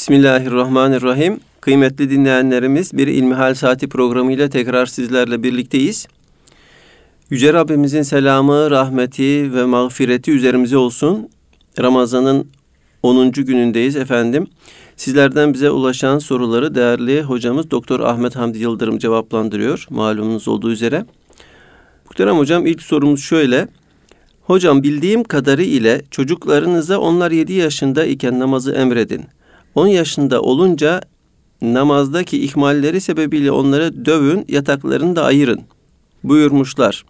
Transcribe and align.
Bismillahirrahmanirrahim. 0.00 1.40
Kıymetli 1.60 2.10
dinleyenlerimiz 2.10 2.96
bir 2.96 3.06
İlmihal 3.06 3.54
Saati 3.54 3.88
programıyla 3.88 4.48
tekrar 4.48 4.86
sizlerle 4.86 5.42
birlikteyiz. 5.42 6.06
Yüce 7.30 7.52
Rabbimizin 7.52 8.02
selamı, 8.02 8.70
rahmeti 8.70 9.54
ve 9.54 9.64
mağfireti 9.64 10.32
üzerimize 10.32 10.76
olsun. 10.76 11.28
Ramazan'ın 11.80 12.48
10. 13.02 13.32
günündeyiz 13.32 13.96
efendim. 13.96 14.46
Sizlerden 14.96 15.54
bize 15.54 15.70
ulaşan 15.70 16.18
soruları 16.18 16.74
değerli 16.74 17.22
hocamız 17.22 17.70
Doktor 17.70 18.00
Ahmet 18.00 18.36
Hamdi 18.36 18.58
Yıldırım 18.58 18.98
cevaplandırıyor 18.98 19.86
malumunuz 19.90 20.48
olduğu 20.48 20.70
üzere. 20.70 21.04
Muhterem 22.04 22.38
hocam 22.38 22.66
ilk 22.66 22.82
sorumuz 22.82 23.22
şöyle. 23.22 23.68
Hocam 24.42 24.82
bildiğim 24.82 25.24
kadarı 25.24 25.62
ile 25.62 26.02
çocuklarınıza 26.10 26.98
onlar 26.98 27.30
7 27.30 27.52
yaşında 27.52 28.04
iken 28.04 28.38
namazı 28.38 28.72
emredin. 28.72 29.24
10 29.74 29.86
yaşında 29.86 30.42
olunca 30.42 31.00
namazdaki 31.62 32.44
ihmalleri 32.44 33.00
sebebiyle 33.00 33.50
onları 33.50 34.04
dövün, 34.04 34.44
yataklarını 34.48 35.16
da 35.16 35.24
ayırın 35.24 35.60
buyurmuşlar. 36.24 37.04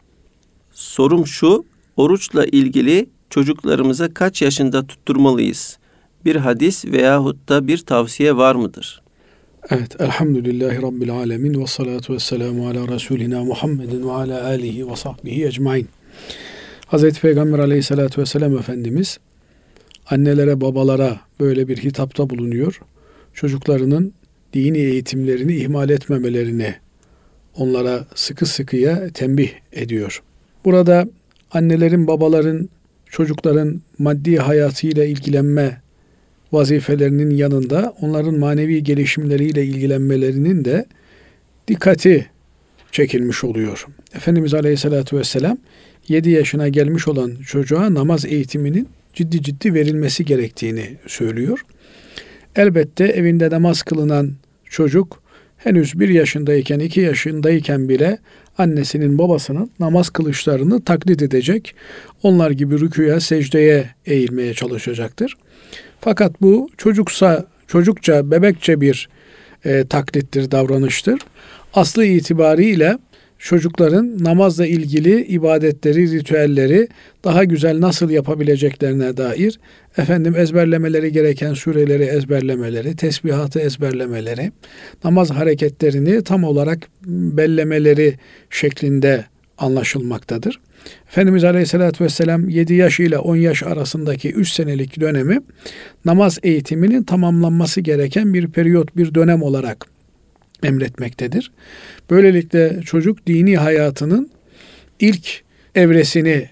Sorum 0.73 1.27
şu, 1.27 1.65
oruçla 1.97 2.45
ilgili 2.45 3.11
çocuklarımıza 3.31 4.15
kaç 4.15 4.43
yaşında 4.43 4.87
tutturmalıyız? 4.87 5.79
Bir 6.25 6.37
hadis 6.37 6.85
veyahut 6.85 7.49
da 7.49 7.67
bir 7.67 7.79
tavsiye 7.79 8.37
var 8.37 8.55
mıdır? 8.55 9.03
Evet, 9.71 10.01
elhamdülillahi 10.01 10.83
rabbil 10.83 11.13
alemin 11.13 11.61
ve 11.61 11.67
salatu 11.67 12.15
ve 12.15 12.19
selamu 12.19 12.69
ala 12.69 12.89
Resulina 12.89 13.45
Muhammedin 13.45 14.09
ve 14.09 14.13
ala 14.13 14.45
alihi 14.45 14.91
ve 14.91 14.97
sahbihi 14.97 15.47
ecmain. 15.47 15.89
Hazreti 16.87 17.21
Peygamber 17.21 17.59
aleyhissalatü 17.59 18.21
vesselam 18.21 18.59
Efendimiz 18.59 19.19
annelere 20.11 20.61
babalara 20.61 21.21
böyle 21.41 21.69
bir 21.69 21.77
hitapta 21.77 22.31
bulunuyor. 22.31 22.81
Çocuklarının 23.35 24.13
dini 24.53 24.79
eğitimlerini 24.79 25.57
ihmal 25.57 25.91
etmemelerini 25.91 26.75
onlara 27.55 28.07
sıkı 28.15 28.47
sıkıya 28.47 29.09
tembih 29.09 29.51
ediyor. 29.73 30.23
Burada 30.65 31.09
annelerin 31.51 32.07
babaların 32.07 32.69
çocukların 33.07 33.81
maddi 33.99 34.37
hayatıyla 34.37 35.05
ilgilenme 35.05 35.81
vazifelerinin 36.53 37.31
yanında 37.31 37.95
onların 38.01 38.39
manevi 38.39 38.85
gelişimleriyle 38.85 39.65
ilgilenmelerinin 39.65 40.65
de 40.65 40.85
dikkati 41.69 42.27
çekilmiş 42.93 43.45
oluyor. 43.45 43.87
Efendimiz 44.15 44.55
Aleyhisselatü 44.55 45.19
Vesselam 45.19 45.59
7 46.09 46.31
yaşına 46.31 46.69
gelmiş 46.69 47.09
olan 47.09 47.37
çocuğa 47.47 47.95
namaz 47.95 48.25
eğitiminin 48.25 48.89
ciddi 49.15 49.43
ciddi 49.43 49.75
verilmesi 49.75 50.25
gerektiğini 50.25 50.97
söylüyor. 51.07 51.65
Elbette 52.57 53.05
evinde 53.05 53.51
namaz 53.51 53.83
kılınan 53.83 54.33
çocuk 54.65 55.23
henüz 55.57 56.01
bir 56.01 56.09
yaşındayken, 56.09 56.79
iki 56.79 57.01
yaşındayken 57.01 57.89
bile 57.89 58.19
annesinin 58.59 59.19
babasının 59.19 59.71
namaz 59.81 60.11
kılışlarını 60.11 60.85
taklit 60.85 61.23
edecek. 61.23 61.75
Onlar 62.23 62.51
gibi 62.51 62.81
rüküye, 62.81 63.21
secdeye 63.21 63.91
eğilmeye 64.07 64.55
çalışacaktır. 64.55 65.37
Fakat 66.01 66.43
bu 66.43 66.71
çocuksa, 66.77 67.47
çocukça, 67.67 68.31
bebekçe 68.31 68.81
bir 68.81 69.09
e, 69.65 69.87
taklittir, 69.87 70.51
davranıştır. 70.51 71.21
Aslı 71.75 72.05
itibariyle 72.05 72.99
çocukların 73.41 74.25
namazla 74.25 74.67
ilgili 74.67 75.25
ibadetleri, 75.25 76.13
ritüelleri 76.13 76.89
daha 77.25 77.45
güzel 77.45 77.81
nasıl 77.81 78.11
yapabileceklerine 78.11 79.17
dair 79.17 79.61
efendim 79.99 80.37
ezberlemeleri 80.37 81.13
gereken 81.13 81.55
sureleri 81.55 82.03
ezberlemeleri, 82.03 82.97
tesbihatı 82.97 83.61
ezberlemeleri, 83.61 84.53
namaz 85.05 85.31
hareketlerini 85.31 86.25
tam 86.25 86.45
olarak 86.45 86.89
bellemeleri 87.07 88.15
şeklinde 88.51 89.25
anlaşılmaktadır. 89.59 90.61
Efendimiz 91.09 91.45
Aleyhisselatü 91.45 92.05
Vesselam 92.05 92.49
7 92.49 92.75
yaş 92.75 93.01
ile 93.01 93.19
10 93.19 93.37
yaş 93.37 93.63
arasındaki 93.63 94.31
3 94.31 94.53
senelik 94.53 95.01
dönemi 95.01 95.41
namaz 96.05 96.39
eğitiminin 96.43 97.03
tamamlanması 97.03 97.81
gereken 97.81 98.35
bir 98.35 98.49
periyot, 98.49 98.97
bir 98.97 99.15
dönem 99.15 99.43
olarak 99.43 99.87
emretmektedir. 100.63 101.53
Böylelikle 102.11 102.81
çocuk 102.85 103.27
dini 103.27 103.57
hayatının 103.57 104.31
ilk 105.01 105.43
evresini 105.75 106.49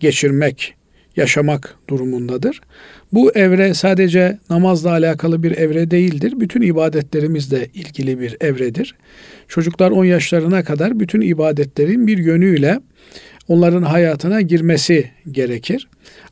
geçirmek, 0.00 0.74
yaşamak 1.16 1.76
durumundadır. 1.88 2.60
Bu 3.12 3.32
evre 3.32 3.74
sadece 3.74 4.38
namazla 4.50 4.90
alakalı 4.90 5.42
bir 5.42 5.52
evre 5.52 5.90
değildir. 5.90 6.34
Bütün 6.36 6.62
ibadetlerimizle 6.62 7.68
ilgili 7.74 8.20
bir 8.20 8.36
evredir. 8.40 8.94
Çocuklar 9.48 9.90
10 9.90 10.04
yaşlarına 10.04 10.64
kadar 10.64 11.00
bütün 11.00 11.20
ibadetlerin 11.20 12.06
bir 12.06 12.18
yönüyle 12.18 12.80
onların 13.48 13.82
hayatına 13.82 14.40
girmesi 14.40 15.10
gerekir. 15.30 15.88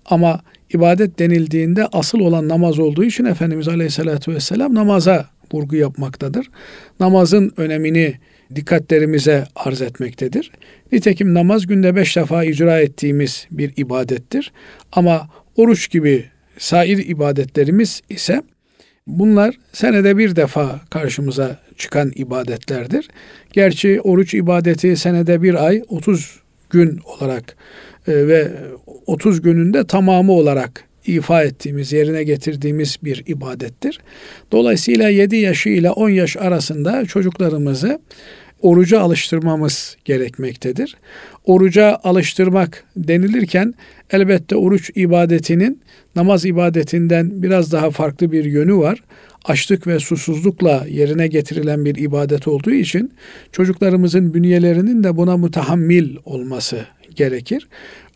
Ama 0.07 0.41
ibadet 0.75 1.19
denildiğinde 1.19 1.87
asıl 1.87 2.21
olan 2.21 2.49
namaz 2.49 2.79
olduğu 2.79 3.05
için 3.05 3.25
Efendimiz 3.25 3.69
Aleyhisselatü 3.69 4.35
Vesselam 4.35 4.75
namaza 4.75 5.27
vurgu 5.53 5.77
yapmaktadır. 5.77 6.51
Namazın 7.01 7.53
önemini 7.57 8.15
dikkatlerimize 8.55 9.45
arz 9.57 9.83
etmektedir. 9.83 10.51
Nitekim 10.93 11.35
namaz 11.35 11.67
günde 11.67 11.97
beş 11.97 12.17
defa 12.17 12.45
icra 12.45 12.81
ettiğimiz 12.81 13.47
bir 13.51 13.73
ibadettir. 13.77 14.53
Ama 14.93 15.29
oruç 15.57 15.91
gibi 15.91 16.25
sair 16.59 16.99
ibadetlerimiz 16.99 18.01
ise 18.11 18.43
bunlar 19.07 19.55
senede 19.73 20.17
bir 20.17 20.37
defa 20.37 20.81
karşımıza 20.91 21.59
çıkan 21.77 22.13
ibadetlerdir. 22.15 23.09
Gerçi 23.53 24.01
oruç 24.01 24.35
ibadeti 24.35 24.97
senede 24.97 25.43
bir 25.43 25.67
ay 25.67 25.83
30 25.89 26.41
gün 26.71 27.01
olarak 27.05 27.57
e, 28.07 28.29
ve 28.29 28.53
30 29.07 29.43
gününde 29.43 29.87
tamamı 29.87 30.33
olarak 30.33 30.85
ifa 31.07 31.43
ettiğimiz, 31.43 31.93
yerine 31.93 32.25
getirdiğimiz 32.25 32.99
bir 33.05 33.23
ibadettir. 33.27 34.01
Dolayısıyla 34.53 35.09
7 35.09 35.37
yaşı 35.37 35.69
ile 35.69 35.91
10 35.91 36.09
yaş 36.09 36.37
arasında 36.37 37.05
çocuklarımızı 37.05 38.01
oruca 38.63 39.01
alıştırmamız 39.01 39.97
gerekmektedir. 40.05 40.97
Oruca 41.45 41.99
alıştırmak 42.05 42.85
denilirken 42.97 43.75
elbette 44.11 44.57
oruç 44.57 44.91
ibadetinin 44.95 45.81
namaz 46.17 46.45
ibadetinden 46.45 47.43
biraz 47.43 47.73
daha 47.73 47.91
farklı 47.91 48.33
bir 48.33 48.45
yönü 48.45 48.77
var. 48.77 49.03
Açlık 49.45 49.87
ve 49.87 49.99
susuzlukla 49.99 50.87
yerine 50.89 51.27
getirilen 51.27 51.85
bir 51.85 51.95
ibadet 51.95 52.49
olduğu 52.49 52.71
için 52.71 53.13
çocuklarımızın 53.53 54.35
bünyelerinin 54.35 55.05
de 55.05 55.17
buna 55.17 55.37
mutahammil 55.37 56.17
olması 56.25 56.87
gerekir. 57.15 57.69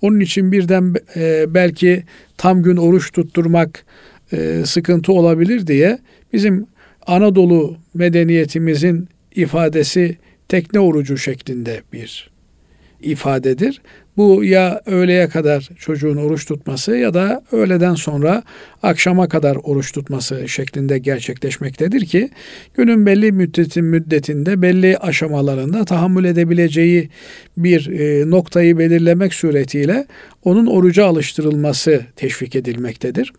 Onun 0.02 0.20
için 0.20 0.52
birden 0.52 0.94
e, 1.16 1.54
belki 1.54 2.04
tam 2.36 2.62
gün 2.62 2.76
oruç 2.76 3.12
tutturmak 3.12 3.84
e, 4.32 4.62
sıkıntı 4.66 5.12
olabilir 5.12 5.66
diye 5.66 5.98
bizim 6.32 6.66
Anadolu 7.06 7.76
medeniyetimizin 7.94 9.08
ifadesi 9.34 10.16
tekne 10.48 10.80
orucu 10.80 11.18
şeklinde 11.18 11.82
bir 11.92 12.30
ifadedir. 13.02 13.80
Bu 14.16 14.44
ya 14.44 14.80
öğleye 14.86 15.28
kadar 15.28 15.68
çocuğun 15.78 16.16
oruç 16.16 16.46
tutması 16.46 16.96
ya 16.96 17.14
da 17.14 17.42
öğleden 17.52 17.94
sonra 17.94 18.42
akşama 18.82 19.28
kadar 19.28 19.56
oruç 19.56 19.92
tutması 19.92 20.48
şeklinde 20.48 20.98
gerçekleşmektedir 20.98 22.06
ki 22.06 22.30
günün 22.74 23.06
belli 23.06 23.32
müddetin 23.32 23.84
müddetinde 23.84 24.62
belli 24.62 24.98
aşamalarında 24.98 25.84
tahammül 25.84 26.24
edebileceği 26.24 27.10
bir 27.56 27.86
e, 27.86 28.30
noktayı 28.30 28.78
belirlemek 28.78 29.34
suretiyle 29.34 30.06
onun 30.44 30.66
oruca 30.66 31.06
alıştırılması 31.06 32.02
teşvik 32.16 32.56
edilmektedir. 32.56 33.32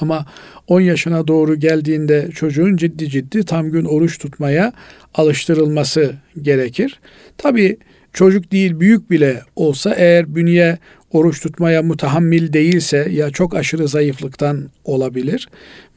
Ama 0.00 0.26
10 0.66 0.80
yaşına 0.80 1.28
doğru 1.28 1.56
geldiğinde 1.56 2.28
çocuğun 2.34 2.76
ciddi 2.76 3.08
ciddi 3.08 3.44
tam 3.44 3.70
gün 3.70 3.84
oruç 3.84 4.18
tutmaya 4.18 4.72
alıştırılması 5.14 6.14
gerekir. 6.42 7.00
Tabi 7.38 7.76
çocuk 8.16 8.52
değil 8.52 8.80
büyük 8.80 9.10
bile 9.10 9.42
olsa 9.56 9.94
eğer 9.94 10.34
bünye 10.34 10.78
oruç 11.10 11.40
tutmaya 11.40 11.82
mutahammil 11.82 12.52
değilse 12.52 13.08
ya 13.10 13.30
çok 13.30 13.54
aşırı 13.54 13.88
zayıflıktan 13.88 14.70
olabilir 14.84 15.48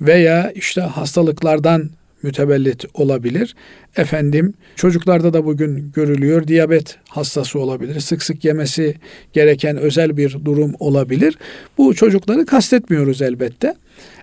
veya 0.01 0.51
işte 0.56 0.81
hastalıklardan 0.81 1.89
mütevellit 2.24 2.86
olabilir. 2.94 3.56
Efendim 3.98 4.54
çocuklarda 4.75 5.33
da 5.33 5.45
bugün 5.45 5.92
görülüyor 5.95 6.48
diyabet 6.48 6.98
hastası 7.10 7.60
olabilir. 7.60 8.00
Sık 8.00 8.24
sık 8.24 8.45
yemesi 8.45 8.95
gereken 9.33 9.77
özel 9.77 10.18
bir 10.18 10.38
durum 10.45 10.74
olabilir. 10.80 11.38
Bu 11.77 11.94
çocukları 11.94 12.45
kastetmiyoruz 12.45 13.21
elbette. 13.21 13.75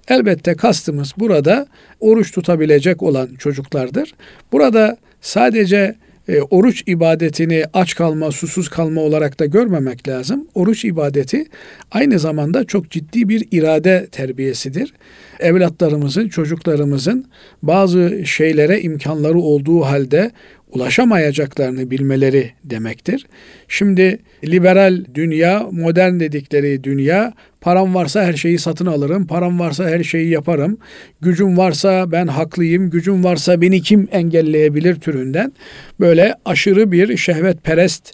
Elbette 0.09 0.55
kastımız 0.55 1.13
burada 1.19 1.67
oruç 2.01 2.33
tutabilecek 2.33 3.03
olan 3.03 3.35
çocuklardır. 3.39 4.15
Burada 4.53 4.97
sadece 5.21 5.95
e, 6.29 6.41
oruç 6.41 6.83
ibadetini 6.87 7.65
aç 7.75 7.95
kalma, 7.95 8.33
susuz 8.33 8.69
kalma 8.69 9.01
olarak 9.01 9.41
da 9.41 9.47
görmemek 9.47 10.09
lazım. 10.09 10.49
Oruç 10.55 10.85
ibadeti 10.85 11.45
aynı 11.91 12.19
zamanda 12.19 12.65
çok 12.65 12.91
ciddi 12.91 13.29
bir 13.29 13.49
irade 13.51 14.07
terbiyesidir. 14.13 14.93
Evlatlarımızın, 15.41 16.29
çocuklarımızın 16.29 17.27
bazı 17.63 18.27
şeylere 18.27 18.81
imkanları 18.81 19.39
olduğu 19.39 19.81
halde 19.81 20.31
ulaşamayacaklarını 20.73 21.91
bilmeleri 21.91 22.51
demektir. 22.65 23.27
Şimdi 23.69 24.19
liberal 24.45 25.05
dünya, 25.15 25.69
modern 25.73 26.21
dedikleri 26.21 26.85
dünya, 26.85 27.33
param 27.67 27.95
varsa 27.95 28.25
her 28.25 28.33
şeyi 28.33 28.59
satın 28.59 28.87
alırım, 28.87 29.27
param 29.27 29.59
varsa 29.59 29.89
her 29.89 30.05
şeyi 30.05 30.29
yaparım, 30.29 30.79
gücüm 31.21 31.59
varsa 31.59 32.13
ben 32.13 32.27
haklıyım, 32.27 32.91
gücüm 32.91 33.25
varsa 33.25 33.61
beni 33.61 33.83
kim 33.83 34.09
engelleyebilir 34.13 34.95
türünden 34.95 35.53
böyle 36.01 36.35
aşırı 36.45 36.93
bir 36.93 37.17
şehvetperest 37.17 38.13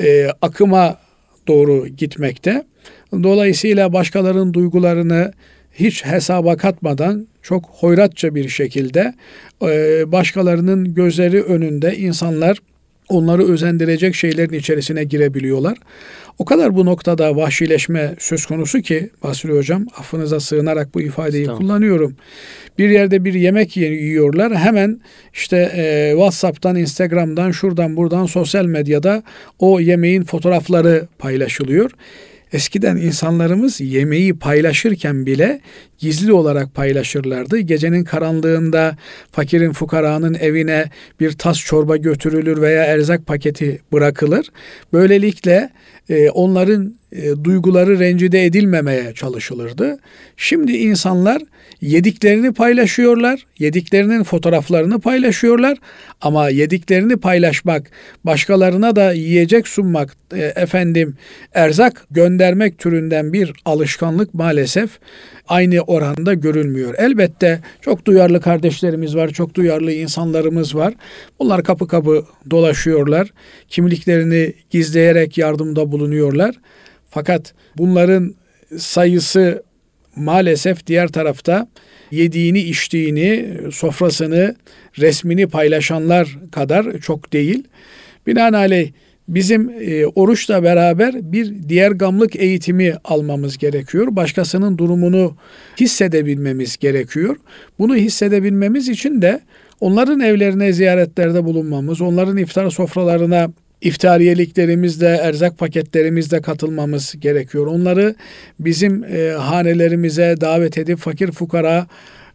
e, 0.00 0.28
akıma 0.42 0.98
doğru 1.48 1.88
gitmekte. 1.88 2.64
Dolayısıyla 3.12 3.92
başkalarının 3.92 4.54
duygularını 4.54 5.32
hiç 5.72 6.04
hesaba 6.04 6.56
katmadan 6.56 7.26
çok 7.42 7.64
hoyratça 7.64 8.34
bir 8.34 8.48
şekilde 8.48 9.14
e, 9.62 10.12
başkalarının 10.12 10.94
gözleri 10.94 11.42
önünde 11.42 11.96
insanlar 11.96 12.58
onları 13.10 13.52
özendirecek 13.52 14.14
şeylerin 14.14 14.52
içerisine 14.52 15.04
girebiliyorlar. 15.04 15.78
O 16.38 16.44
kadar 16.44 16.76
bu 16.76 16.86
noktada 16.86 17.36
vahşileşme 17.36 18.14
söz 18.18 18.46
konusu 18.46 18.80
ki 18.80 19.10
Basri 19.22 19.52
Hocam 19.52 19.86
affınıza 19.98 20.40
sığınarak 20.40 20.94
bu 20.94 21.00
ifadeyi 21.00 21.46
kullanıyorum. 21.46 22.16
Bir 22.78 22.90
yerde 22.90 23.24
bir 23.24 23.34
yemek 23.34 23.76
yiyorlar 23.76 24.54
hemen 24.54 25.00
işte 25.32 25.72
e, 25.76 26.10
Whatsapp'tan, 26.12 26.76
Instagram'dan, 26.76 27.50
şuradan 27.50 27.96
buradan 27.96 28.26
sosyal 28.26 28.64
medyada 28.64 29.22
o 29.58 29.80
yemeğin 29.80 30.22
fotoğrafları 30.24 31.06
paylaşılıyor. 31.18 31.90
Eskiden 32.52 32.96
insanlarımız 32.96 33.80
yemeği 33.80 34.38
paylaşırken 34.38 35.26
bile 35.26 35.60
gizli 35.98 36.32
olarak 36.32 36.74
paylaşırlardı. 36.74 37.58
Gecenin 37.58 38.04
karanlığında 38.04 38.96
fakirin 39.32 39.72
fukaranın 39.72 40.34
evine 40.34 40.90
bir 41.20 41.32
tas 41.32 41.58
çorba 41.58 41.96
götürülür 41.96 42.60
veya 42.60 42.84
erzak 42.84 43.26
paketi 43.26 43.80
bırakılır. 43.92 44.46
Böylelikle 44.92 45.70
e, 46.08 46.30
onların 46.30 46.94
e, 47.12 47.44
duyguları 47.44 47.98
rencide 47.98 48.44
edilmemeye 48.44 49.14
çalışılırdı. 49.14 49.98
Şimdi 50.36 50.72
insanlar 50.72 51.42
yediklerini 51.80 52.52
paylaşıyorlar, 52.52 53.46
yediklerinin 53.58 54.22
fotoğraflarını 54.22 55.00
paylaşıyorlar 55.00 55.78
ama 56.20 56.48
yediklerini 56.48 57.16
paylaşmak, 57.16 57.90
başkalarına 58.24 58.96
da 58.96 59.12
yiyecek 59.12 59.68
sunmak, 59.68 60.16
e, 60.34 60.42
efendim 60.42 61.16
erzak 61.52 62.06
göndermek 62.10 62.78
türünden 62.78 63.32
bir 63.32 63.52
alışkanlık 63.64 64.34
maalesef 64.34 64.90
aynı 65.48 65.80
oranda 65.80 66.34
görülmüyor. 66.34 66.94
Elbette 66.98 67.60
çok 67.80 68.04
duyarlı 68.04 68.40
kardeşlerimiz 68.40 69.16
var, 69.16 69.28
çok 69.28 69.54
duyarlı 69.54 69.92
insanlarımız 69.92 70.74
var. 70.74 70.94
Bunlar 71.38 71.64
kapı 71.64 71.88
kapı 71.88 72.24
dolaşıyorlar. 72.50 73.32
Kimliklerini 73.68 74.54
gizleyerek 74.70 75.38
yardımda 75.38 75.92
bulunuyorlar. 75.92 76.54
Fakat 77.10 77.54
bunların 77.76 78.34
sayısı 78.78 79.62
maalesef 80.16 80.86
diğer 80.86 81.08
tarafta 81.08 81.68
yediğini, 82.10 82.60
içtiğini, 82.60 83.48
sofrasını, 83.72 84.54
resmini 84.98 85.46
paylaşanlar 85.46 86.38
kadar 86.52 86.98
çok 86.98 87.32
değil. 87.32 87.64
Binaenaleyh 88.26 88.90
bizim 89.28 89.70
e, 89.80 90.06
oruçla 90.06 90.62
beraber 90.62 91.32
bir 91.32 91.68
diğer 91.68 91.90
gamlık 91.90 92.36
eğitimi 92.36 92.94
almamız 93.04 93.58
gerekiyor. 93.58 94.06
Başkasının 94.10 94.78
durumunu 94.78 95.36
hissedebilmemiz 95.80 96.76
gerekiyor. 96.76 97.36
Bunu 97.78 97.96
hissedebilmemiz 97.96 98.88
için 98.88 99.22
de 99.22 99.40
onların 99.80 100.20
evlerine 100.20 100.72
ziyaretlerde 100.72 101.44
bulunmamız, 101.44 102.00
onların 102.00 102.36
iftar 102.36 102.70
sofralarına 102.70 103.50
iftariyeliklerimizle, 103.80 105.06
erzak 105.06 105.58
paketlerimizle 105.58 106.40
katılmamız 106.42 107.14
gerekiyor. 107.18 107.66
Onları 107.66 108.14
bizim 108.60 109.04
e, 109.04 109.30
hanelerimize 109.30 110.34
davet 110.40 110.78
edip 110.78 110.98
fakir 110.98 111.32
fukara 111.32 111.86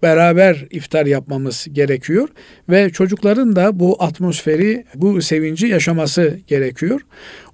beraber 0.03 0.65
iftar 0.71 1.05
yapmamız 1.05 1.67
gerekiyor 1.71 2.29
ve 2.69 2.89
çocukların 2.89 3.55
da 3.55 3.79
bu 3.79 4.03
atmosferi, 4.03 4.85
bu 4.95 5.21
sevinci 5.21 5.67
yaşaması 5.67 6.39
gerekiyor. 6.47 7.01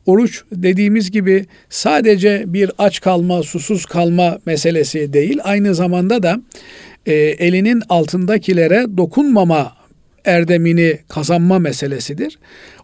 Oruç 0.06 0.44
dediğimiz 0.52 1.12
gibi 1.12 1.46
sadece 1.70 2.44
bir 2.48 2.72
aç 2.78 3.02
kalma, 3.02 3.44
susuz 3.44 3.86
kalma 3.86 4.40
meselesi 4.46 5.14
değil, 5.14 5.40
aynı 5.44 5.76
zamanda 5.76 6.24
da 6.24 6.42
e, 7.06 7.14
elinin 7.14 7.84
altındakilere 7.90 8.86
dokunmama 8.98 9.74
erdemini 10.26 11.00
kazanma 11.10 11.60
meselesidir. 11.60 12.40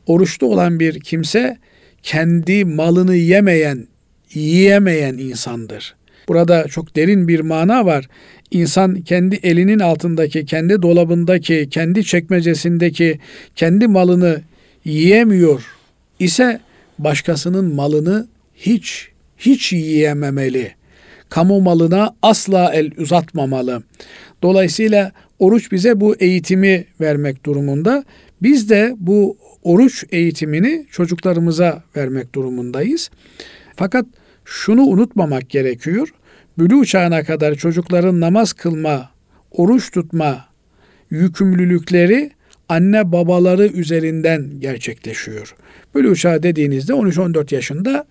Oruçlu 0.07 0.47
olan 0.47 0.79
bir 0.79 0.99
kimse 0.99 1.57
kendi 2.03 2.65
malını 2.65 3.15
yemeyen, 3.15 3.87
yiyemeyen 4.33 5.13
insandır. 5.13 5.95
Burada 6.27 6.67
çok 6.67 6.95
derin 6.95 7.27
bir 7.27 7.39
mana 7.39 7.85
var. 7.85 8.07
İnsan 8.51 9.01
kendi 9.01 9.35
elinin 9.35 9.79
altındaki, 9.79 10.45
kendi 10.45 10.81
dolabındaki, 10.81 11.67
kendi 11.71 12.03
çekmecesindeki 12.03 13.19
kendi 13.55 13.87
malını 13.87 14.41
yiyemiyor 14.85 15.65
ise 16.19 16.59
başkasının 16.99 17.75
malını 17.75 18.27
hiç 18.55 19.09
hiç 19.37 19.73
yiyememeli. 19.73 20.71
Kamu 21.29 21.61
malına 21.61 22.15
asla 22.21 22.73
el 22.73 22.91
uzatmamalı. 22.97 23.83
Dolayısıyla 24.43 25.11
oruç 25.39 25.71
bize 25.71 25.99
bu 25.99 26.15
eğitimi 26.15 26.85
vermek 27.01 27.45
durumunda. 27.45 28.03
Biz 28.41 28.69
de 28.69 28.95
bu 28.97 29.37
oruç 29.63 30.03
eğitimini 30.11 30.85
çocuklarımıza 30.91 31.83
vermek 31.95 32.35
durumundayız. 32.35 33.09
Fakat 33.75 34.05
şunu 34.45 34.81
unutmamak 34.81 35.49
gerekiyor. 35.49 36.13
Bülü 36.59 36.85
çağına 36.85 37.23
kadar 37.23 37.55
çocukların 37.55 38.19
namaz 38.19 38.53
kılma, 38.53 39.09
oruç 39.51 39.91
tutma 39.91 40.45
yükümlülükleri 41.09 42.31
anne 42.69 43.11
babaları 43.11 43.67
üzerinden 43.67 44.59
gerçekleşiyor. 44.59 45.55
Bülü 45.95 46.15
çağı 46.15 46.43
dediğinizde 46.43 46.93
13-14 46.93 47.55
yaşında 47.55 48.05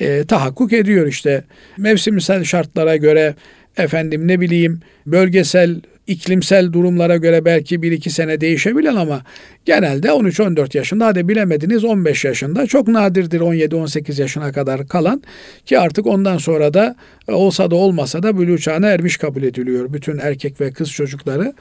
e, 0.00 0.24
tahakkuk 0.24 0.72
ediyor 0.72 1.06
işte. 1.06 1.44
Mevsimsel 1.78 2.44
şartlara 2.44 2.96
göre 2.96 3.34
efendim 3.76 4.28
ne 4.28 4.40
bileyim 4.40 4.80
bölgesel 5.06 5.80
iklimsel 6.10 6.72
durumlara 6.72 7.16
göre 7.16 7.44
belki 7.44 7.82
bir 7.82 7.92
iki 7.92 8.10
sene 8.10 8.40
değişebilir 8.40 8.94
ama 8.94 9.22
genelde 9.64 10.08
13-14 10.08 10.76
yaşında 10.76 11.06
hadi 11.06 11.28
bilemediniz 11.28 11.84
15 11.84 12.24
yaşında 12.24 12.66
çok 12.66 12.88
nadirdir 12.88 13.40
17-18 13.40 14.20
yaşına 14.20 14.52
kadar 14.52 14.88
kalan 14.88 15.22
ki 15.66 15.78
artık 15.78 16.06
ondan 16.06 16.38
sonra 16.38 16.74
da 16.74 16.96
olsa 17.28 17.70
da 17.70 17.76
olmasa 17.76 18.22
da 18.22 18.38
bülü 18.38 18.58
çağına 18.58 18.86
ermiş 18.86 19.16
kabul 19.16 19.42
ediliyor 19.42 19.92
bütün 19.92 20.18
erkek 20.18 20.60
ve 20.60 20.72
kız 20.72 20.92
çocukları. 20.92 21.52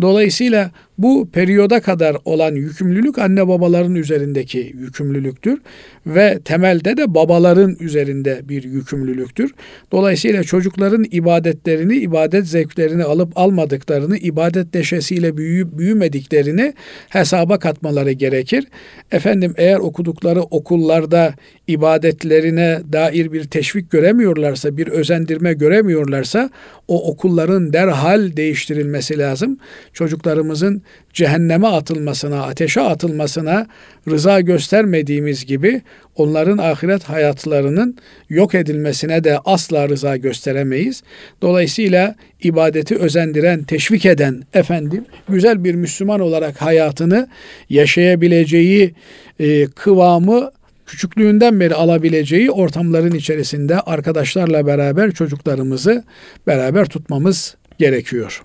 Dolayısıyla 0.00 0.70
bu 1.02 1.28
periyoda 1.32 1.80
kadar 1.80 2.16
olan 2.24 2.54
yükümlülük 2.54 3.18
anne 3.18 3.48
babaların 3.48 3.94
üzerindeki 3.94 4.72
yükümlülüktür 4.78 5.58
ve 6.06 6.38
temelde 6.44 6.96
de 6.96 7.14
babaların 7.14 7.76
üzerinde 7.80 8.40
bir 8.48 8.62
yükümlülüktür. 8.62 9.54
Dolayısıyla 9.92 10.44
çocukların 10.44 11.06
ibadetlerini, 11.10 11.96
ibadet 11.96 12.46
zevklerini 12.46 13.04
alıp 13.04 13.38
almadıklarını, 13.38 14.16
ibadet 14.16 14.74
neşesiyle 14.74 15.36
büyüyüp 15.36 15.78
büyümediklerini 15.78 16.74
hesaba 17.08 17.58
katmaları 17.58 18.12
gerekir. 18.12 18.64
Efendim 19.12 19.54
eğer 19.56 19.78
okudukları 19.78 20.42
okullarda 20.42 21.34
ibadetlerine 21.66 22.80
dair 22.92 23.32
bir 23.32 23.44
teşvik 23.44 23.90
göremiyorlarsa, 23.90 24.76
bir 24.76 24.88
özendirme 24.88 25.52
göremiyorlarsa 25.52 26.50
o 26.88 27.10
okulların 27.10 27.72
derhal 27.72 28.36
değiştirilmesi 28.36 29.18
lazım. 29.18 29.58
Çocuklarımızın 29.92 30.82
cehenneme 31.12 31.68
atılmasına, 31.68 32.42
ateşe 32.42 32.80
atılmasına 32.80 33.66
rıza 34.10 34.40
göstermediğimiz 34.40 35.46
gibi 35.46 35.82
onların 36.16 36.58
ahiret 36.58 37.04
hayatlarının 37.04 37.96
yok 38.28 38.54
edilmesine 38.54 39.24
de 39.24 39.38
asla 39.44 39.88
rıza 39.88 40.16
gösteremeyiz. 40.16 41.02
Dolayısıyla 41.42 42.14
ibadeti 42.42 42.96
özendiren, 42.96 43.62
teşvik 43.62 44.06
eden 44.06 44.42
efendim 44.54 45.04
güzel 45.28 45.64
bir 45.64 45.74
Müslüman 45.74 46.20
olarak 46.20 46.62
hayatını 46.62 47.28
yaşayabileceği 47.70 48.94
e, 49.40 49.66
kıvamı 49.66 50.50
küçüklüğünden 50.86 51.60
beri 51.60 51.74
alabileceği 51.74 52.50
ortamların 52.50 53.14
içerisinde 53.14 53.80
arkadaşlarla 53.80 54.66
beraber 54.66 55.10
çocuklarımızı 55.10 56.04
beraber 56.46 56.88
tutmamız 56.88 57.56
gerekiyor. 57.78 58.42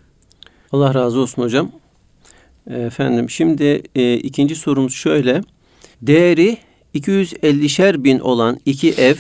Allah 0.71 0.93
razı 0.93 1.19
olsun 1.19 1.41
hocam. 1.41 1.71
Efendim 2.69 3.29
şimdi 3.29 3.81
e, 3.95 4.13
ikinci 4.17 4.55
sorumuz 4.55 4.93
şöyle. 4.93 5.41
Değeri 6.01 6.57
250'şer 6.95 8.03
bin 8.03 8.19
olan 8.19 8.57
iki 8.65 8.91
ev, 8.91 9.15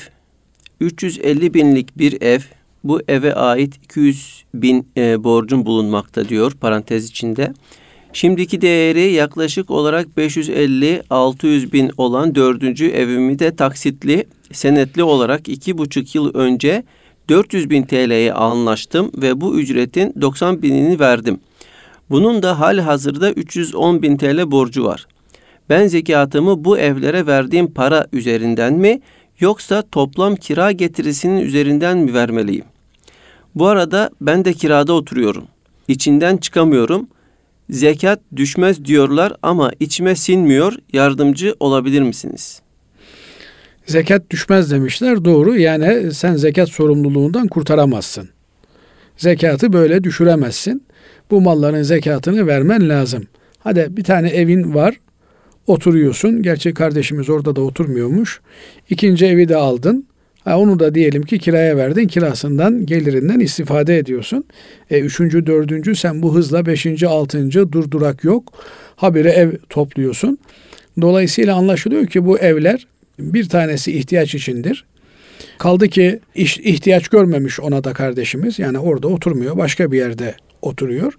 350 0.79 1.53
binlik 1.53 1.97
bir 1.97 2.21
ev, 2.21 2.39
bu 2.83 3.01
eve 3.07 3.33
ait 3.35 3.75
200 3.83 4.43
bin 4.53 4.87
e, 4.97 5.23
borcum 5.23 5.65
bulunmakta 5.65 6.29
diyor 6.29 6.51
parantez 6.51 7.09
içinde. 7.09 7.53
Şimdiki 8.13 8.61
değeri 8.61 9.11
yaklaşık 9.11 9.71
olarak 9.71 10.07
550-600 10.17 11.71
bin 11.71 11.91
olan 11.97 12.35
dördüncü 12.35 12.87
evimi 12.87 13.39
de 13.39 13.55
taksitli, 13.55 14.25
senetli 14.51 15.03
olarak 15.03 15.49
iki 15.49 15.77
buçuk 15.77 16.15
yıl 16.15 16.33
önce 16.33 16.83
400 17.29 17.69
bin 17.69 17.83
TL'ye 17.83 18.33
anlaştım 18.33 19.11
ve 19.21 19.41
bu 19.41 19.59
ücretin 19.59 20.13
90 20.21 20.61
binini 20.61 20.99
verdim. 20.99 21.39
Bunun 22.09 22.43
da 22.43 22.59
hali 22.59 22.81
hazırda 22.81 23.31
310 23.31 24.01
bin 24.01 24.17
TL 24.17 24.51
borcu 24.51 24.85
var. 24.85 25.07
Ben 25.69 25.87
zekatımı 25.87 26.63
bu 26.63 26.77
evlere 26.77 27.27
verdiğim 27.27 27.73
para 27.73 28.07
üzerinden 28.13 28.73
mi 28.73 29.01
yoksa 29.39 29.81
toplam 29.81 30.35
kira 30.35 30.71
getirisinin 30.71 31.41
üzerinden 31.41 31.97
mi 31.97 32.13
vermeliyim? 32.13 32.65
Bu 33.55 33.67
arada 33.67 34.09
ben 34.21 34.45
de 34.45 34.53
kirada 34.53 34.93
oturuyorum. 34.93 35.47
İçinden 35.87 36.37
çıkamıyorum. 36.37 37.07
Zekat 37.69 38.19
düşmez 38.35 38.85
diyorlar 38.85 39.33
ama 39.41 39.71
içime 39.79 40.15
sinmiyor. 40.15 40.73
Yardımcı 40.93 41.55
olabilir 41.59 42.01
misiniz? 42.01 42.61
Zekat 43.85 44.29
düşmez 44.29 44.71
demişler. 44.71 45.25
Doğru. 45.25 45.57
Yani 45.57 46.13
sen 46.13 46.35
zekat 46.35 46.69
sorumluluğundan 46.69 47.47
kurtaramazsın. 47.47 48.29
Zekatı 49.17 49.73
böyle 49.73 50.03
düşüremezsin. 50.03 50.86
Bu 51.31 51.41
malların 51.41 51.83
zekatını 51.83 52.47
vermen 52.47 52.89
lazım. 52.89 53.27
Hadi 53.59 53.87
bir 53.89 54.03
tane 54.03 54.29
evin 54.29 54.73
var. 54.73 54.99
Oturuyorsun. 55.67 56.41
Gerçi 56.41 56.73
kardeşimiz 56.73 57.29
orada 57.29 57.55
da 57.55 57.61
oturmuyormuş. 57.61 58.41
İkinci 58.89 59.25
evi 59.25 59.49
de 59.49 59.55
aldın. 59.55 60.07
Ha, 60.43 60.59
onu 60.59 60.79
da 60.79 60.95
diyelim 60.95 61.21
ki 61.21 61.39
kiraya 61.39 61.77
verdin. 61.77 62.07
Kirasından, 62.07 62.85
gelirinden 62.85 63.39
istifade 63.39 63.97
ediyorsun. 63.97 64.43
E, 64.89 64.99
üçüncü, 64.99 65.45
dördüncü 65.45 65.95
sen 65.95 66.21
bu 66.21 66.35
hızla 66.35 66.65
beşinci, 66.65 67.07
altıncı 67.07 67.71
durdurak 67.71 68.23
yok. 68.23 68.53
Habire 68.95 69.29
ev 69.29 69.51
topluyorsun. 69.69 70.37
Dolayısıyla 71.01 71.55
anlaşılıyor 71.55 72.05
ki 72.05 72.25
bu 72.25 72.39
evler 72.39 72.87
bir 73.19 73.49
tanesi 73.49 73.91
ihtiyaç 73.91 74.35
içindir. 74.35 74.85
Kaldı 75.57 75.87
ki 75.87 76.19
ihtiyaç 76.35 77.07
görmemiş 77.07 77.59
ona 77.59 77.83
da 77.83 77.93
kardeşimiz. 77.93 78.59
Yani 78.59 78.79
orada 78.79 79.07
oturmuyor, 79.07 79.57
başka 79.57 79.91
bir 79.91 79.97
yerde 79.97 80.35
oturuyor. 80.67 81.13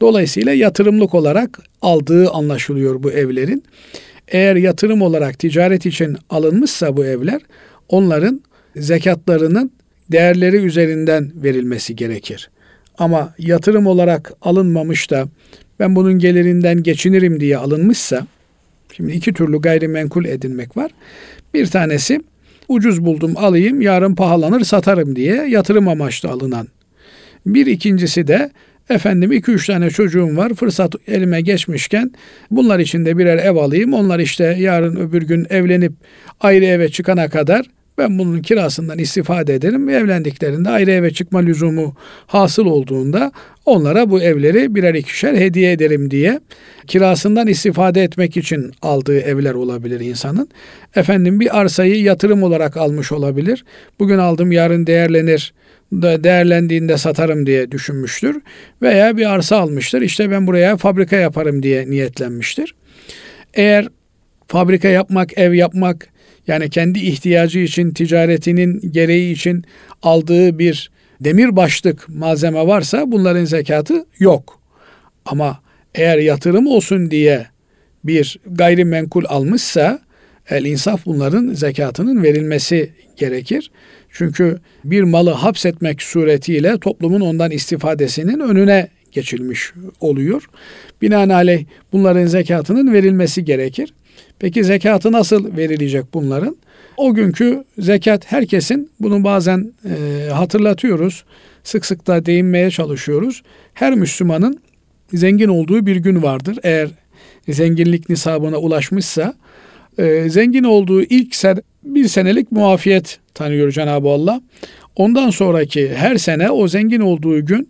Dolayısıyla 0.00 0.52
yatırımlık 0.52 1.14
olarak 1.14 1.58
aldığı 1.82 2.30
anlaşılıyor 2.30 3.02
bu 3.02 3.10
evlerin. 3.10 3.64
Eğer 4.28 4.56
yatırım 4.56 5.02
olarak 5.02 5.38
ticaret 5.38 5.86
için 5.86 6.16
alınmışsa 6.30 6.96
bu 6.96 7.04
evler, 7.04 7.40
onların 7.88 8.42
zekatlarının 8.76 9.70
değerleri 10.12 10.56
üzerinden 10.56 11.32
verilmesi 11.34 11.96
gerekir. 11.96 12.50
Ama 12.98 13.34
yatırım 13.38 13.86
olarak 13.86 14.32
alınmamış 14.42 15.10
da 15.10 15.28
ben 15.80 15.96
bunun 15.96 16.18
gelirinden 16.18 16.82
geçinirim 16.82 17.40
diye 17.40 17.56
alınmışsa, 17.56 18.26
şimdi 18.96 19.12
iki 19.12 19.32
türlü 19.32 19.60
gayrimenkul 19.60 20.24
edinmek 20.24 20.76
var. 20.76 20.90
Bir 21.54 21.66
tanesi 21.66 22.20
ucuz 22.68 23.04
buldum 23.04 23.36
alayım 23.36 23.80
yarın 23.80 24.14
pahalanır 24.14 24.64
satarım 24.64 25.16
diye 25.16 25.34
yatırım 25.34 25.88
amaçlı 25.88 26.28
alınan. 26.28 26.68
Bir 27.46 27.66
ikincisi 27.66 28.26
de 28.26 28.50
efendim 28.90 29.32
iki 29.32 29.50
üç 29.50 29.66
tane 29.66 29.90
çocuğum 29.90 30.36
var 30.36 30.54
fırsat 30.54 30.94
elime 31.06 31.40
geçmişken 31.40 32.12
bunlar 32.50 32.78
için 32.78 33.04
de 33.04 33.18
birer 33.18 33.38
ev 33.38 33.56
alayım. 33.56 33.94
Onlar 33.94 34.18
işte 34.18 34.56
yarın 34.58 34.96
öbür 34.96 35.22
gün 35.22 35.46
evlenip 35.50 35.92
ayrı 36.40 36.64
eve 36.64 36.88
çıkana 36.88 37.28
kadar 37.28 37.66
ben 37.98 38.18
bunun 38.18 38.42
kirasından 38.42 38.98
istifade 38.98 39.54
ederim 39.54 39.88
evlendiklerinde 39.88 40.70
ayrı 40.70 40.90
eve 40.90 41.10
çıkma 41.10 41.38
lüzumu 41.38 41.94
hasıl 42.26 42.66
olduğunda 42.66 43.32
onlara 43.66 44.10
bu 44.10 44.22
evleri 44.22 44.74
birer 44.74 44.94
ikişer 44.94 45.34
hediye 45.34 45.72
ederim 45.72 46.10
diye 46.10 46.40
kirasından 46.86 47.46
istifade 47.46 48.02
etmek 48.02 48.36
için 48.36 48.72
aldığı 48.82 49.20
evler 49.20 49.54
olabilir 49.54 50.00
insanın. 50.00 50.48
Efendim 50.96 51.40
bir 51.40 51.60
arsayı 51.60 52.02
yatırım 52.02 52.42
olarak 52.42 52.76
almış 52.76 53.12
olabilir. 53.12 53.64
Bugün 53.98 54.18
aldım 54.18 54.52
yarın 54.52 54.86
değerlenir 54.86 55.54
değerlendiğinde 55.92 56.98
satarım 56.98 57.46
diye 57.46 57.70
düşünmüştür. 57.70 58.36
Veya 58.82 59.16
bir 59.16 59.32
arsa 59.32 59.56
almıştır. 59.56 60.02
İşte 60.02 60.30
ben 60.30 60.46
buraya 60.46 60.76
fabrika 60.76 61.16
yaparım 61.16 61.62
diye 61.62 61.90
niyetlenmiştir. 61.90 62.74
Eğer 63.54 63.88
fabrika 64.46 64.88
yapmak, 64.88 65.38
ev 65.38 65.52
yapmak 65.52 66.08
yani 66.46 66.70
kendi 66.70 66.98
ihtiyacı 66.98 67.58
için, 67.58 67.90
ticaretinin 67.90 68.92
gereği 68.92 69.32
için 69.32 69.64
aldığı 70.02 70.58
bir 70.58 70.90
demir 71.20 71.56
başlık 71.56 72.08
malzeme 72.08 72.66
varsa 72.66 73.12
bunların 73.12 73.44
zekatı 73.44 74.04
yok. 74.18 74.60
Ama 75.24 75.60
eğer 75.94 76.18
yatırım 76.18 76.66
olsun 76.66 77.10
diye 77.10 77.46
bir 78.04 78.38
gayrimenkul 78.46 79.24
almışsa 79.28 80.00
el 80.50 80.64
insaf 80.64 81.06
bunların 81.06 81.48
zekatının 81.48 82.22
verilmesi 82.22 82.92
gerekir. 83.16 83.70
Çünkü 84.12 84.58
bir 84.84 85.02
malı 85.02 85.30
hapsetmek 85.30 86.02
suretiyle 86.02 86.78
toplumun 86.78 87.20
ondan 87.20 87.50
istifadesinin 87.50 88.40
önüne 88.40 88.88
geçilmiş 89.12 89.72
oluyor. 90.00 90.46
Binaenaleyh 91.02 91.64
bunların 91.92 92.26
zekatının 92.26 92.92
verilmesi 92.92 93.44
gerekir. 93.44 93.92
Peki 94.38 94.64
zekatı 94.64 95.12
nasıl 95.12 95.56
verilecek 95.56 96.04
bunların? 96.14 96.56
O 96.96 97.14
günkü 97.14 97.64
zekat 97.78 98.32
herkesin 98.32 98.90
bunu 99.00 99.24
bazen 99.24 99.72
e, 99.84 100.28
hatırlatıyoruz. 100.30 101.24
Sık 101.64 101.86
sık 101.86 102.06
da 102.06 102.26
değinmeye 102.26 102.70
çalışıyoruz. 102.70 103.42
Her 103.74 103.94
Müslümanın 103.94 104.60
zengin 105.12 105.48
olduğu 105.48 105.86
bir 105.86 105.96
gün 105.96 106.22
vardır. 106.22 106.58
Eğer 106.62 106.90
zenginlik 107.48 108.08
nisabına 108.08 108.56
ulaşmışsa 108.56 109.34
e, 109.98 110.28
zengin 110.28 110.64
olduğu 110.64 111.02
ilk 111.02 111.34
sen, 111.34 111.62
bir 111.84 112.08
senelik 112.08 112.52
muafiyet 112.52 113.18
tanıyor 113.34 113.70
Cenab-ı 113.70 114.08
Allah. 114.08 114.40
Ondan 114.96 115.30
sonraki 115.30 115.94
her 115.94 116.16
sene 116.16 116.50
o 116.50 116.68
zengin 116.68 117.00
olduğu 117.00 117.46
gün 117.46 117.68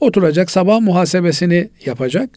oturacak 0.00 0.50
sabah 0.50 0.80
muhasebesini 0.80 1.68
yapacak. 1.86 2.30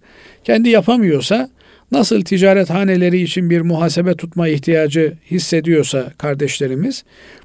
Kendi 0.44 0.70
yapamıyorsa 0.70 1.50
Nasıl 1.92 2.22
ticaret 2.22 2.70
haneleri 2.70 3.22
için 3.22 3.50
bir 3.50 3.62
muhasebe 3.62 4.16
tutma 4.16 4.48
ihtiyacı 4.48 5.14
hissediyorsa 5.32 6.12
kardeşlerimiz, 6.18 7.04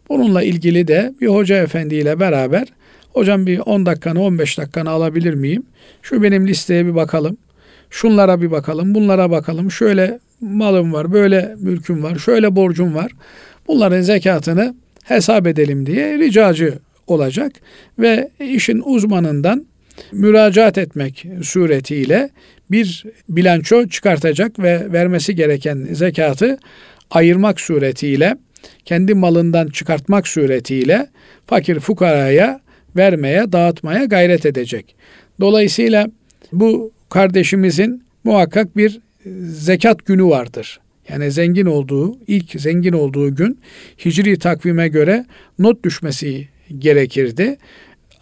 bununla 0.08 0.42
ilgili 0.42 0.88
de 0.88 1.14
bir 1.20 1.26
hoca 1.26 1.56
efendiyle 1.56 2.20
beraber 2.20 2.68
hocam 3.12 3.46
bir 3.46 3.58
10 3.58 3.86
dakikanı 3.86 4.22
15 4.22 4.58
dakikanı 4.58 4.90
alabilir 4.90 5.34
miyim? 5.34 5.62
Şu 6.02 6.22
benim 6.22 6.48
listeye 6.48 6.86
bir 6.86 6.94
bakalım. 6.94 7.36
Şunlara 7.90 8.42
bir 8.42 8.50
bakalım, 8.50 8.94
bunlara 8.94 9.30
bakalım. 9.30 9.70
Şöyle 9.70 10.18
malım 10.40 10.92
var, 10.92 11.12
böyle 11.12 11.56
mülküm 11.58 12.02
var, 12.02 12.18
şöyle 12.18 12.56
borcum 12.56 12.94
var. 12.94 13.12
Bunların 13.68 14.00
zekatını 14.00 14.74
hesap 15.04 15.46
edelim 15.46 15.86
diye 15.86 16.18
ricacı 16.18 16.78
olacak 17.06 17.52
ve 17.98 18.30
işin 18.40 18.82
uzmanından 18.84 19.66
müracaat 20.12 20.78
etmek 20.78 21.26
suretiyle 21.42 22.30
bir 22.70 23.04
bilanço 23.28 23.88
çıkartacak 23.88 24.58
ve 24.58 24.92
vermesi 24.92 25.34
gereken 25.34 25.88
zekatı 25.92 26.58
ayırmak 27.10 27.60
suretiyle 27.60 28.36
kendi 28.84 29.14
malından 29.14 29.66
çıkartmak 29.66 30.28
suretiyle 30.28 31.06
fakir 31.46 31.80
fukaraya 31.80 32.60
vermeye, 32.96 33.52
dağıtmaya 33.52 34.04
gayret 34.04 34.46
edecek. 34.46 34.94
Dolayısıyla 35.40 36.06
bu 36.52 36.92
kardeşimizin 37.08 38.04
muhakkak 38.24 38.76
bir 38.76 39.00
zekat 39.42 40.06
günü 40.06 40.24
vardır. 40.24 40.80
Yani 41.10 41.30
zengin 41.30 41.66
olduğu, 41.66 42.18
ilk 42.26 42.60
zengin 42.60 42.92
olduğu 42.92 43.34
gün 43.34 43.60
hicri 44.04 44.38
takvime 44.38 44.88
göre 44.88 45.26
not 45.58 45.84
düşmesi 45.84 46.48
gerekirdi. 46.78 47.56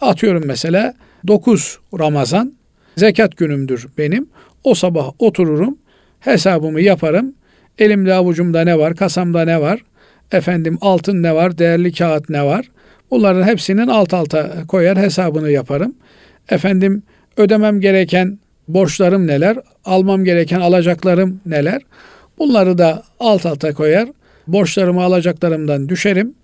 Atıyorum 0.00 0.42
mesela 0.46 0.94
9 1.26 1.78
Ramazan 1.98 2.54
zekat 2.96 3.36
günümdür 3.36 3.86
benim. 3.98 4.28
O 4.64 4.74
sabah 4.74 5.10
otururum, 5.18 5.78
hesabımı 6.20 6.80
yaparım. 6.80 7.34
Elimde 7.78 8.14
avucumda 8.14 8.64
ne 8.64 8.78
var, 8.78 8.96
kasamda 8.96 9.44
ne 9.44 9.60
var, 9.60 9.80
efendim 10.32 10.78
altın 10.80 11.22
ne 11.22 11.34
var, 11.34 11.58
değerli 11.58 11.92
kağıt 11.92 12.28
ne 12.28 12.44
var. 12.44 12.70
Bunların 13.10 13.42
hepsinin 13.42 13.86
alt 13.86 14.14
alta 14.14 14.66
koyar 14.68 14.98
hesabını 14.98 15.50
yaparım. 15.50 15.94
Efendim 16.48 17.02
ödemem 17.36 17.80
gereken 17.80 18.38
borçlarım 18.68 19.26
neler, 19.26 19.56
almam 19.84 20.24
gereken 20.24 20.60
alacaklarım 20.60 21.40
neler. 21.46 21.82
Bunları 22.38 22.78
da 22.78 23.02
alt 23.20 23.46
alta 23.46 23.74
koyar. 23.74 24.08
Borçlarımı 24.46 25.02
alacaklarımdan 25.02 25.88
düşerim. 25.88 26.34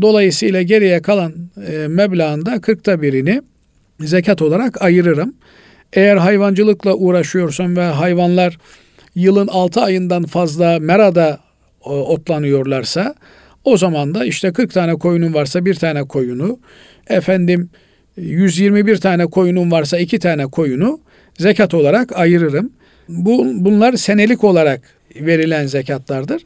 Dolayısıyla 0.00 0.62
geriye 0.62 1.02
kalan 1.02 1.32
e, 1.66 1.88
meblağında 1.88 2.60
kırkta 2.60 3.02
birini 3.02 3.42
zekat 4.00 4.42
olarak 4.42 4.82
ayırırım. 4.82 5.34
Eğer 5.92 6.16
hayvancılıkla 6.16 6.94
uğraşıyorsan 6.94 7.76
ve 7.76 7.82
hayvanlar 7.82 8.58
yılın 9.14 9.46
altı 9.46 9.80
ayından 9.80 10.24
fazla 10.24 10.78
merada 10.80 11.38
e, 11.86 11.88
otlanıyorlarsa 11.88 13.14
o 13.64 13.76
zaman 13.76 14.14
da 14.14 14.24
işte 14.24 14.52
40 14.52 14.72
tane 14.72 14.94
koyunun 14.94 15.34
varsa 15.34 15.64
bir 15.64 15.74
tane 15.74 16.04
koyunu 16.04 16.58
efendim 17.08 17.70
121 18.16 18.96
tane 18.96 19.26
koyunun 19.26 19.70
varsa 19.70 19.98
iki 19.98 20.18
tane 20.18 20.46
koyunu 20.46 21.00
zekat 21.38 21.74
olarak 21.74 22.18
ayırırım. 22.18 22.70
Bu, 23.08 23.44
bunlar 23.54 23.92
senelik 23.92 24.44
olarak 24.44 24.80
verilen 25.16 25.66
zekatlardır. 25.66 26.42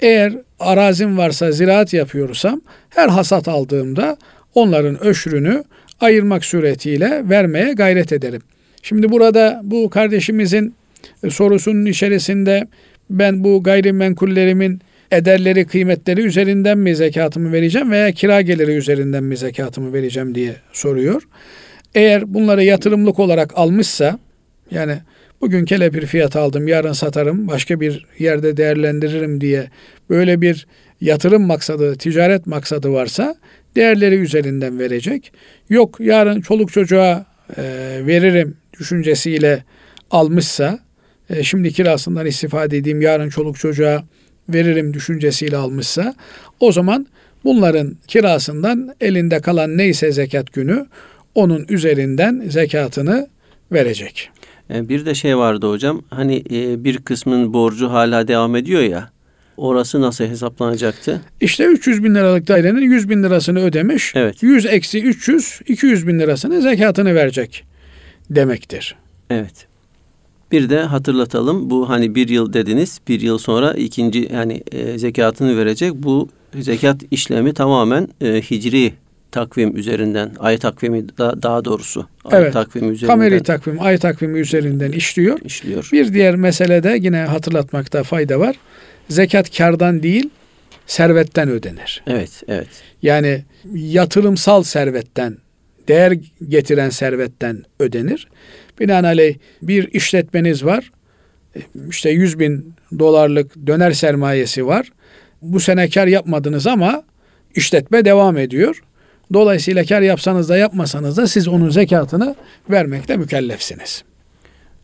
Eğer 0.00 0.32
arazim 0.60 1.18
varsa 1.18 1.52
ziraat 1.52 1.92
yapıyorsam 1.92 2.60
her 2.90 3.08
hasat 3.08 3.48
aldığımda 3.48 4.16
onların 4.54 5.04
öşrünü 5.04 5.64
ayırmak 6.00 6.44
suretiyle 6.44 7.22
vermeye 7.28 7.72
gayret 7.72 8.12
ederim. 8.12 8.42
Şimdi 8.82 9.12
burada 9.12 9.60
bu 9.64 9.90
kardeşimizin 9.90 10.74
sorusunun 11.28 11.86
içerisinde 11.86 12.66
ben 13.10 13.44
bu 13.44 13.62
gayrimenkullerimin 13.62 14.80
ederleri, 15.10 15.66
kıymetleri 15.66 16.22
üzerinden 16.22 16.78
mi 16.78 16.96
zekatımı 16.96 17.52
vereceğim 17.52 17.90
veya 17.90 18.12
kira 18.12 18.40
geliri 18.40 18.72
üzerinden 18.72 19.24
mi 19.24 19.36
zekatımı 19.36 19.92
vereceğim 19.92 20.34
diye 20.34 20.56
soruyor. 20.72 21.22
Eğer 21.94 22.34
bunları 22.34 22.64
yatırımlık 22.64 23.18
olarak 23.18 23.58
almışsa 23.58 24.18
yani 24.70 24.98
bugün 25.40 25.64
kelepir 25.64 26.06
fiyat 26.06 26.36
aldım 26.36 26.68
yarın 26.68 26.92
satarım 26.92 27.48
başka 27.48 27.80
bir 27.80 28.06
yerde 28.18 28.56
değerlendiririm 28.56 29.40
diye 29.40 29.70
böyle 30.10 30.40
bir 30.40 30.66
yatırım 31.00 31.46
maksadı, 31.46 31.96
ticaret 31.96 32.46
maksadı 32.46 32.92
varsa 32.92 33.36
değerleri 33.76 34.14
üzerinden 34.14 34.78
verecek. 34.78 35.32
Yok 35.68 35.96
yarın 36.00 36.40
çoluk 36.40 36.72
çocuğa 36.72 37.26
e, 37.56 37.62
veririm 38.06 38.56
düşüncesiyle 38.80 39.64
almışsa 40.10 40.78
e, 41.30 41.42
şimdi 41.42 41.72
kirasından 41.72 42.26
istifade 42.26 42.76
edeyim 42.76 43.00
yarın 43.00 43.28
çoluk 43.28 43.58
çocuğa 43.58 44.04
veririm 44.48 44.94
düşüncesiyle 44.94 45.56
almışsa 45.56 46.14
o 46.60 46.72
zaman 46.72 47.06
bunların 47.44 47.96
kirasından 48.08 48.94
elinde 49.00 49.40
kalan 49.40 49.78
neyse 49.78 50.12
zekat 50.12 50.52
günü 50.52 50.86
onun 51.34 51.66
üzerinden 51.68 52.44
zekatını 52.48 53.28
verecek. 53.72 54.30
E, 54.70 54.88
bir 54.88 55.06
de 55.06 55.14
şey 55.14 55.36
vardı 55.36 55.70
hocam 55.70 56.02
hani 56.10 56.42
e, 56.50 56.84
bir 56.84 56.98
kısmın 56.98 57.52
borcu 57.52 57.90
hala 57.90 58.28
devam 58.28 58.56
ediyor 58.56 58.82
ya 58.82 59.10
orası 59.56 60.00
nasıl 60.00 60.24
hesaplanacaktı? 60.24 61.20
İşte 61.40 61.64
300 61.64 62.04
bin 62.04 62.14
liralık 62.14 62.48
dairenin 62.48 62.80
100 62.80 63.08
bin 63.08 63.22
lirasını 63.22 63.60
ödemiş. 63.60 64.12
Evet. 64.14 64.42
100 64.42 64.66
eksi 64.66 65.02
300 65.02 65.60
200 65.66 66.06
bin 66.06 66.18
lirasını 66.18 66.62
zekatını 66.62 67.14
verecek 67.14 67.64
demektir. 68.30 68.96
Evet. 69.30 69.66
Bir 70.52 70.70
de 70.70 70.80
hatırlatalım 70.80 71.70
bu 71.70 71.88
hani 71.88 72.14
bir 72.14 72.28
yıl 72.28 72.52
dediniz 72.52 73.00
bir 73.08 73.20
yıl 73.20 73.38
sonra 73.38 73.72
ikinci 73.72 74.28
yani 74.32 74.62
e, 74.72 74.98
zekatını 74.98 75.56
verecek 75.56 75.92
bu 75.94 76.28
zekat 76.54 77.02
işlemi 77.10 77.54
tamamen 77.54 78.08
e, 78.20 78.42
hicri 78.42 78.92
takvim 79.36 79.76
üzerinden 79.76 80.30
ay 80.38 80.58
takvimi 80.58 81.18
da, 81.18 81.42
daha 81.42 81.64
doğrusu 81.64 82.08
ay 82.24 82.42
Evet. 82.42 82.52
takvimi 82.52 82.88
üzerinden 82.88 83.14
Kameri 83.14 83.42
takvim, 83.42 83.76
ay 83.82 83.98
takvimi 83.98 84.38
üzerinden 84.38 84.92
işliyor. 84.92 85.40
işliyor. 85.44 85.88
Bir 85.92 86.12
diğer 86.14 86.36
mesele 86.36 86.82
de 86.82 86.98
yine 87.00 87.16
hatırlatmakta 87.18 88.02
fayda 88.02 88.40
var. 88.40 88.56
Zekat 89.08 89.56
kardan 89.56 90.02
değil, 90.02 90.30
servetten 90.86 91.48
ödenir. 91.48 92.02
Evet 92.06 92.42
evet 92.48 92.68
Yani 93.02 93.44
yatırımsal 93.74 94.62
servetten, 94.62 95.36
değer 95.88 96.14
getiren 96.48 96.90
servetten 96.90 97.62
ödenir. 97.80 98.28
Binaenaleyh 98.80 99.36
bir 99.62 99.88
işletmeniz 99.92 100.64
var. 100.64 100.90
İşte 101.90 102.10
100 102.10 102.38
bin 102.38 102.74
dolarlık 102.98 103.66
döner 103.66 103.92
sermayesi 103.92 104.66
var. 104.66 104.92
Bu 105.42 105.60
sene 105.60 105.88
kar 105.88 106.06
yapmadınız 106.06 106.66
ama 106.66 107.02
işletme 107.54 108.04
devam 108.04 108.36
ediyor. 108.38 108.82
Dolayısıyla 109.32 109.84
kar 109.84 110.00
yapsanız 110.00 110.48
da 110.48 110.56
yapmasanız 110.56 111.16
da 111.16 111.26
siz 111.26 111.48
onun 111.48 111.70
zekatını 111.70 112.34
vermekte 112.70 113.16
mükellefsiniz. 113.16 114.04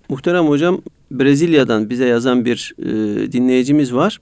Muhterem 0.08 0.44
hocam 0.48 0.82
Brezilya'dan 1.10 1.90
bize 1.90 2.06
yazan 2.06 2.44
bir 2.44 2.74
e, 2.78 3.32
dinleyicimiz 3.32 3.94
var. 3.94 4.18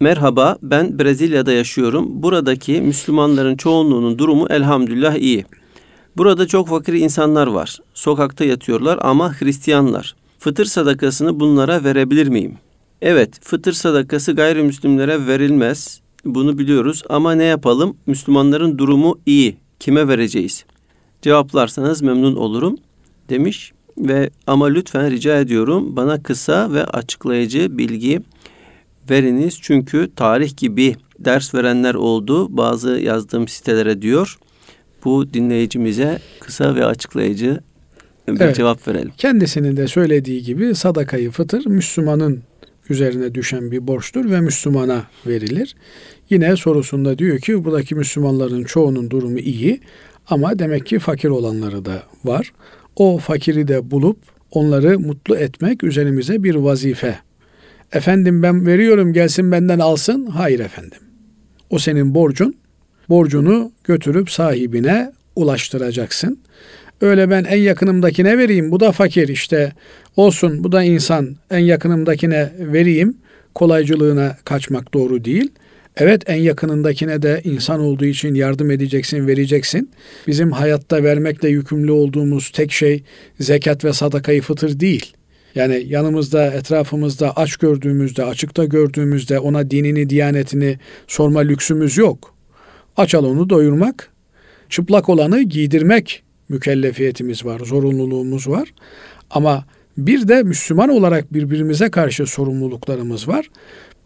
Merhaba 0.00 0.58
ben 0.62 0.98
Brezilya'da 0.98 1.52
yaşıyorum. 1.52 2.22
Buradaki 2.22 2.80
Müslümanların 2.80 3.56
çoğunluğunun 3.56 4.18
durumu 4.18 4.46
elhamdülillah 4.50 5.14
iyi. 5.14 5.44
Burada 6.16 6.46
çok 6.46 6.68
fakir 6.68 6.92
insanlar 6.92 7.46
var. 7.46 7.78
Sokakta 7.94 8.44
yatıyorlar 8.44 8.98
ama 9.02 9.40
Hristiyanlar. 9.40 10.16
Fıtır 10.38 10.64
sadakasını 10.64 11.40
bunlara 11.40 11.84
verebilir 11.84 12.28
miyim? 12.28 12.54
Evet, 13.02 13.38
fıtır 13.42 13.72
sadakası 13.72 14.32
gayrimüslimlere 14.32 15.26
verilmez. 15.26 16.00
Bunu 16.24 16.58
biliyoruz 16.58 17.02
ama 17.08 17.32
ne 17.34 17.44
yapalım? 17.44 17.96
Müslümanların 18.06 18.78
durumu 18.78 19.18
iyi. 19.26 19.56
Kime 19.80 20.08
vereceğiz? 20.08 20.64
Cevaplarsanız 21.22 22.02
memnun 22.02 22.36
olurum 22.36 22.76
demiş 23.28 23.72
ve 23.98 24.30
ama 24.46 24.66
lütfen 24.66 25.10
rica 25.10 25.40
ediyorum 25.40 25.96
bana 25.96 26.22
kısa 26.22 26.72
ve 26.72 26.84
açıklayıcı 26.84 27.78
bilgi 27.78 28.20
veriniz 29.10 29.58
çünkü 29.62 30.10
tarih 30.16 30.56
gibi 30.56 30.96
ders 31.18 31.54
verenler 31.54 31.94
oldu 31.94 32.56
bazı 32.56 32.90
yazdığım 32.90 33.48
sitelere 33.48 34.02
diyor. 34.02 34.38
Bu 35.04 35.34
dinleyicimize 35.34 36.18
kısa 36.40 36.74
ve 36.74 36.84
açıklayıcı 36.84 37.60
bir 38.28 38.40
Evet. 38.40 38.56
cevap 38.56 38.88
verelim. 38.88 39.10
Kendisinin 39.18 39.76
de 39.76 39.88
söylediği 39.88 40.42
gibi 40.42 40.74
sadakayı 40.74 41.30
fıtır 41.30 41.66
Müslümanın 41.66 42.42
üzerine 42.90 43.34
düşen 43.34 43.70
bir 43.70 43.86
borçtur 43.86 44.30
ve 44.30 44.40
Müslümana 44.40 45.04
verilir. 45.26 45.74
Yine 46.30 46.56
sorusunda 46.56 47.18
diyor 47.18 47.38
ki 47.38 47.64
buradaki 47.64 47.94
Müslümanların 47.94 48.64
çoğunun 48.64 49.10
durumu 49.10 49.38
iyi 49.38 49.80
ama 50.28 50.58
demek 50.58 50.86
ki 50.86 50.98
fakir 50.98 51.28
olanları 51.28 51.84
da 51.84 52.02
var. 52.24 52.52
O 52.96 53.18
fakiri 53.18 53.68
de 53.68 53.90
bulup 53.90 54.18
onları 54.50 54.98
mutlu 54.98 55.36
etmek 55.36 55.84
üzerimize 55.84 56.42
bir 56.42 56.54
vazife. 56.54 57.18
Efendim 57.92 58.42
ben 58.42 58.66
veriyorum 58.66 59.12
gelsin 59.12 59.52
benden 59.52 59.78
alsın. 59.78 60.26
Hayır 60.26 60.60
efendim. 60.60 60.98
O 61.70 61.78
senin 61.78 62.14
borcun. 62.14 62.54
Borcunu 63.08 63.72
götürüp 63.84 64.30
sahibine 64.30 65.12
ulaştıracaksın. 65.36 66.38
Öyle 67.00 67.30
ben 67.30 67.44
en 67.44 67.58
yakınımdakine 67.58 68.38
vereyim. 68.38 68.70
Bu 68.70 68.80
da 68.80 68.92
fakir 68.92 69.28
işte. 69.28 69.72
Olsun 70.16 70.64
bu 70.64 70.72
da 70.72 70.82
insan. 70.82 71.36
En 71.50 71.58
yakınımdakine 71.58 72.52
vereyim. 72.58 73.16
Kolaycılığına 73.54 74.36
kaçmak 74.44 74.94
doğru 74.94 75.24
değil. 75.24 75.50
Evet 75.96 76.22
en 76.26 76.36
yakınındakine 76.36 77.22
de 77.22 77.40
insan 77.44 77.80
olduğu 77.80 78.04
için 78.04 78.34
yardım 78.34 78.70
edeceksin, 78.70 79.26
vereceksin. 79.26 79.90
Bizim 80.26 80.52
hayatta 80.52 81.04
vermekle 81.04 81.48
yükümlü 81.48 81.90
olduğumuz 81.90 82.50
tek 82.50 82.72
şey 82.72 83.02
zekat 83.40 83.84
ve 83.84 83.92
sadakayı 83.92 84.42
fıtır 84.42 84.80
değil. 84.80 85.12
Yani 85.54 85.84
yanımızda, 85.86 86.46
etrafımızda 86.46 87.36
aç 87.36 87.56
gördüğümüzde, 87.56 88.24
açıkta 88.24 88.64
gördüğümüzde 88.64 89.38
ona 89.38 89.70
dinini, 89.70 90.10
diyanetini 90.10 90.78
sorma 91.06 91.40
lüksümüz 91.40 91.96
yok. 91.96 92.34
Aç 92.96 93.14
onu 93.14 93.50
doyurmak, 93.50 94.10
çıplak 94.68 95.08
olanı 95.08 95.42
giydirmek 95.42 96.22
mükellefiyetimiz 96.50 97.44
var, 97.44 97.60
zorunluluğumuz 97.60 98.48
var. 98.48 98.74
Ama 99.30 99.64
bir 99.98 100.28
de 100.28 100.42
Müslüman 100.42 100.88
olarak 100.88 101.34
birbirimize 101.34 101.90
karşı 101.90 102.26
sorumluluklarımız 102.26 103.28
var. 103.28 103.50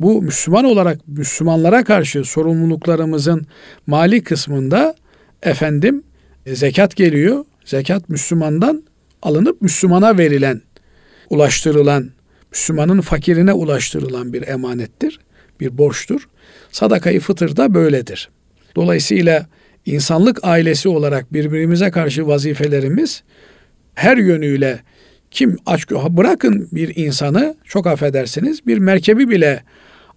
Bu 0.01 0.23
Müslüman 0.23 0.65
olarak 0.65 1.09
Müslümanlara 1.09 1.85
karşı 1.85 2.25
sorumluluklarımızın 2.25 3.47
mali 3.87 4.23
kısmında 4.23 4.95
efendim 5.43 6.03
e, 6.47 6.55
zekat 6.55 6.97
geliyor. 6.97 7.45
Zekat 7.65 8.09
Müslümandan 8.09 8.85
alınıp 9.23 9.63
Müslümana 9.63 10.19
verilen, 10.19 10.63
ulaştırılan, 11.31 12.11
Müslümanın 12.53 13.01
fakirine 13.01 13.53
ulaştırılan 13.53 14.33
bir 14.33 14.49
emanettir, 14.49 15.21
bir 15.61 15.79
borçtur. 15.79 16.29
Sadakayı 16.73 17.21
fıtır 17.21 17.57
da 17.57 17.75
böyledir. 17.75 18.31
Dolayısıyla 18.77 19.47
insanlık 19.87 20.39
ailesi 20.43 20.89
olarak 20.89 21.33
birbirimize 21.33 21.91
karşı 21.91 22.27
vazifelerimiz 22.27 23.23
her 23.95 24.17
yönüyle 24.17 24.81
kim 25.31 25.57
aç 25.67 25.91
bırakın 25.91 26.69
bir 26.73 26.97
insanı 26.97 27.55
çok 27.65 27.87
affedersiniz 27.87 28.67
bir 28.67 28.79
merkebi 28.79 29.29
bile 29.29 29.63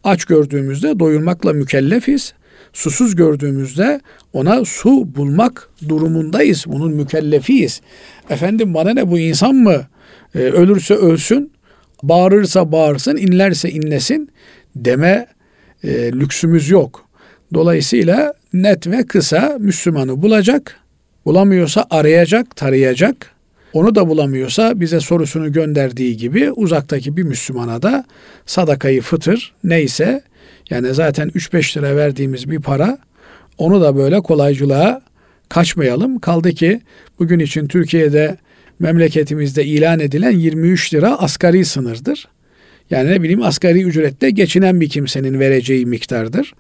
aç 0.04 0.26
gördüğümüzde 0.26 1.00
doyurmakla 1.00 1.54
mükellefiz. 1.54 2.34
Susuz 2.74 3.16
gördüğümüzde 3.16 4.02
ona 4.34 4.66
su 4.66 5.16
bulmak 5.16 5.70
durumundayız. 5.90 6.66
Bunun 6.68 6.94
mükellefiyiz. 6.94 7.82
Efendim 8.30 8.74
bana 8.74 8.94
ne 8.94 9.12
bu 9.12 9.20
insan 9.20 9.56
mı? 9.56 9.88
Ee, 10.36 10.40
ölürse 10.40 10.94
ölsün, 10.94 11.52
bağırırsa 12.04 12.72
bağırsın, 12.72 13.18
inlerse 13.18 13.70
inlesin 13.70 14.30
deme 14.76 15.28
e, 15.84 16.12
lüksümüz 16.12 16.70
yok. 16.70 17.07
Dolayısıyla 17.54 18.34
net 18.54 18.88
ve 18.88 19.06
kısa 19.06 19.58
Müslümanı 19.60 20.22
bulacak, 20.22 20.80
bulamıyorsa 21.26 21.86
arayacak, 21.90 22.56
tarayacak, 22.56 23.38
Onu 23.74 23.96
da 23.96 24.10
bulamıyorsa 24.10 24.80
bize 24.80 25.00
sorusunu 25.00 25.52
gönderdiği 25.52 26.18
gibi 26.18 26.52
uzaktaki 26.52 27.18
bir 27.18 27.24
Müslümana 27.24 27.82
da 27.82 28.06
sadakayı 28.46 29.02
fıtır 29.02 29.54
neyse 29.64 30.22
yani 30.70 30.94
zaten 30.94 31.30
3-5 31.30 31.78
lira 31.78 31.96
verdiğimiz 31.96 32.50
bir 32.50 32.60
para 32.60 32.98
onu 33.58 33.82
da 33.82 33.96
böyle 33.96 34.22
kolaycılığa 34.22 35.02
kaçmayalım. 35.50 36.20
Kaldı 36.20 36.52
ki 36.52 36.82
bugün 37.20 37.40
için 37.40 37.68
Türkiye'de 37.68 38.38
memleketimizde 38.80 39.66
ilan 39.66 40.00
edilen 40.00 40.32
23 40.32 40.94
lira 40.94 41.20
asgari 41.20 41.66
sınırdır. 41.66 42.28
Yani 42.92 43.12
ne 43.12 43.22
bileyim 43.22 43.44
asgari 43.44 43.84
ücrette 43.84 44.30
geçinen 44.30 44.82
bir 44.82 44.90
kimsenin 44.90 45.40
vereceği 45.40 45.86
miktardır. 45.86 46.54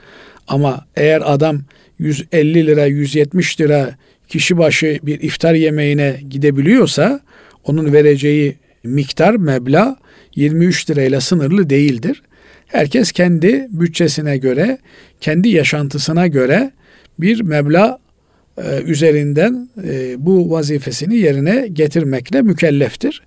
Ama 0.47 0.85
eğer 0.95 1.21
adam 1.25 1.61
150 1.99 2.67
lira, 2.67 2.85
170 2.85 3.61
lira 3.61 3.95
kişi 4.27 4.57
başı 4.57 4.99
bir 5.03 5.19
iftar 5.21 5.53
yemeğine 5.53 6.19
gidebiliyorsa 6.29 7.19
onun 7.63 7.93
vereceği 7.93 8.55
miktar, 8.83 9.35
meblağ 9.35 9.97
23 10.35 10.89
lirayla 10.89 11.21
sınırlı 11.21 11.69
değildir. 11.69 12.23
Herkes 12.67 13.11
kendi 13.11 13.67
bütçesine 13.69 14.37
göre, 14.37 14.77
kendi 15.21 15.49
yaşantısına 15.49 16.27
göre 16.27 16.71
bir 17.19 17.41
meblağ 17.41 17.99
e, 18.57 18.81
üzerinden 18.81 19.69
e, 19.83 20.25
bu 20.25 20.51
vazifesini 20.51 21.15
yerine 21.15 21.67
getirmekle 21.73 22.41
mükelleftir. 22.41 23.21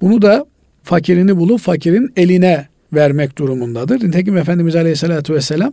Bunu 0.00 0.22
da 0.22 0.46
fakirini 0.82 1.36
bulup 1.36 1.60
fakirin 1.60 2.12
eline 2.16 2.68
vermek 2.92 3.38
durumundadır. 3.38 4.04
Nitekim 4.04 4.36
Efendimiz 4.36 4.76
Aleyhisselatü 4.76 5.34
Vesselam 5.34 5.72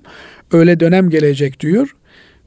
öyle 0.51 0.79
dönem 0.79 1.09
gelecek 1.09 1.59
diyor. 1.59 1.95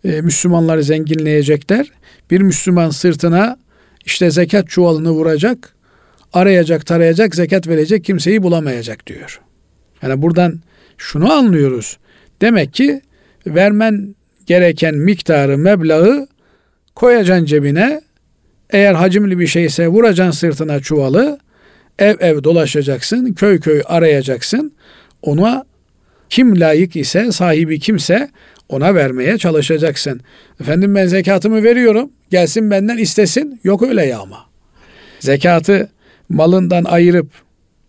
E, 0.04 0.20
Müslümanlar 0.20 0.78
zenginleyecekler. 0.78 1.92
Bir 2.30 2.40
Müslüman 2.40 2.90
sırtına 2.90 3.56
işte 4.04 4.30
zekat 4.30 4.68
çuvalını 4.68 5.10
vuracak, 5.10 5.74
arayacak, 6.32 6.86
tarayacak, 6.86 7.34
zekat 7.34 7.68
verecek 7.68 8.04
kimseyi 8.04 8.42
bulamayacak 8.42 9.06
diyor. 9.06 9.40
Yani 10.02 10.22
buradan 10.22 10.60
şunu 10.98 11.32
anlıyoruz. 11.32 11.98
Demek 12.40 12.74
ki 12.74 13.00
vermen 13.46 14.14
gereken 14.46 14.94
miktarı, 14.94 15.58
meblağı 15.58 16.26
koyacaksın 16.94 17.44
cebine. 17.44 18.00
Eğer 18.70 18.94
hacimli 18.94 19.38
bir 19.38 19.46
şeyse 19.46 19.88
vuracaksın 19.88 20.38
sırtına 20.38 20.80
çuvalı. 20.80 21.38
Ev 22.00 22.16
ev 22.20 22.44
dolaşacaksın, 22.44 23.32
köy 23.32 23.60
köy 23.60 23.82
arayacaksın. 23.86 24.72
Ona 25.22 25.64
kim 26.30 26.60
layık 26.60 26.96
ise, 26.96 27.32
sahibi 27.32 27.80
kimse 27.80 28.30
ona 28.68 28.94
vermeye 28.94 29.38
çalışacaksın. 29.38 30.20
Efendim 30.60 30.94
ben 30.94 31.06
zekatımı 31.06 31.62
veriyorum. 31.62 32.10
Gelsin 32.30 32.70
benden 32.70 32.98
istesin. 32.98 33.60
Yok 33.64 33.82
öyle 33.82 34.06
ya 34.06 34.20
ama. 34.20 34.38
Zekatı 35.20 35.88
malından 36.28 36.84
ayırıp 36.84 37.28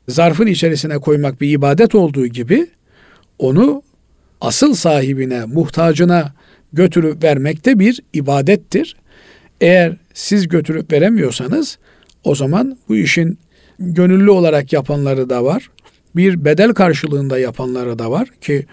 zarfın 0.07 0.47
içerisine 0.47 0.97
koymak 0.97 1.41
bir 1.41 1.49
ibadet 1.49 1.95
olduğu 1.95 2.27
gibi 2.27 2.67
onu 3.39 3.83
asıl 4.41 4.73
sahibine, 4.73 5.45
muhtacına 5.45 6.33
götürüp 6.73 7.23
vermek 7.23 7.65
de 7.65 7.79
bir 7.79 7.99
ibadettir. 8.13 8.95
Eğer 9.61 9.95
siz 10.13 10.47
götürüp 10.47 10.91
veremiyorsanız 10.91 11.77
o 12.23 12.35
zaman 12.35 12.77
bu 12.89 12.95
işin 12.95 13.39
gönüllü 13.81 14.29
olarak 14.29 14.73
yapanları 14.73 15.29
da 15.29 15.43
var. 15.43 15.69
Bir 16.15 16.45
bedel 16.45 16.73
karşılığında 16.73 17.39
yapanları 17.39 17.99
da 17.99 18.11
var 18.11 18.27
ki 18.41 18.65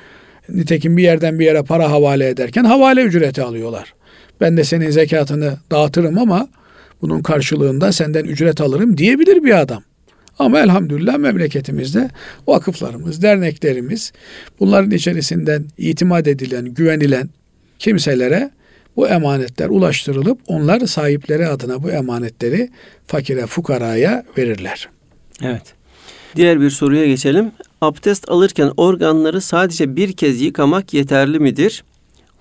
nitekim 0.49 0.97
bir 0.97 1.03
yerden 1.03 1.39
bir 1.39 1.45
yere 1.45 1.63
para 1.63 1.91
havale 1.91 2.29
ederken 2.29 2.65
havale 2.65 3.03
ücreti 3.03 3.43
alıyorlar. 3.43 3.95
Ben 4.41 4.57
de 4.57 4.65
senin 4.65 4.91
zekatını 4.91 5.57
dağıtırım 5.71 6.19
ama 6.19 6.49
bunun 7.03 7.23
karşılığında 7.23 7.93
senden 7.93 8.25
ücret 8.25 8.61
alırım 8.61 8.99
diyebilir 8.99 9.45
bir 9.45 9.59
adam. 9.61 9.83
Ama 10.39 10.61
elhamdülillah 10.61 11.19
memleketimizde 11.19 12.11
vakıflarımız, 12.47 13.23
derneklerimiz 13.23 14.13
bunların 14.61 14.91
içerisinden 14.91 15.65
itimat 15.79 16.29
edilen, 16.29 16.65
güvenilen 16.65 17.29
kimselere 17.79 18.51
bu 18.97 19.09
emanetler 19.09 19.69
ulaştırılıp 19.69 20.41
onlar 20.47 20.81
sahipleri 20.81 21.47
adına 21.47 21.83
bu 21.83 21.91
emanetleri 21.91 22.71
fakire, 23.07 23.47
fukaraya 23.47 24.25
verirler. 24.39 24.89
Evet. 25.43 25.75
Diğer 26.37 26.61
bir 26.61 26.71
soruya 26.71 27.07
geçelim. 27.07 27.53
Abdest 27.81 28.31
alırken 28.31 28.73
organları 28.77 29.41
sadece 29.41 29.97
bir 29.97 30.13
kez 30.13 30.41
yıkamak 30.41 30.95
yeterli 30.95 31.39
midir? 31.39 31.85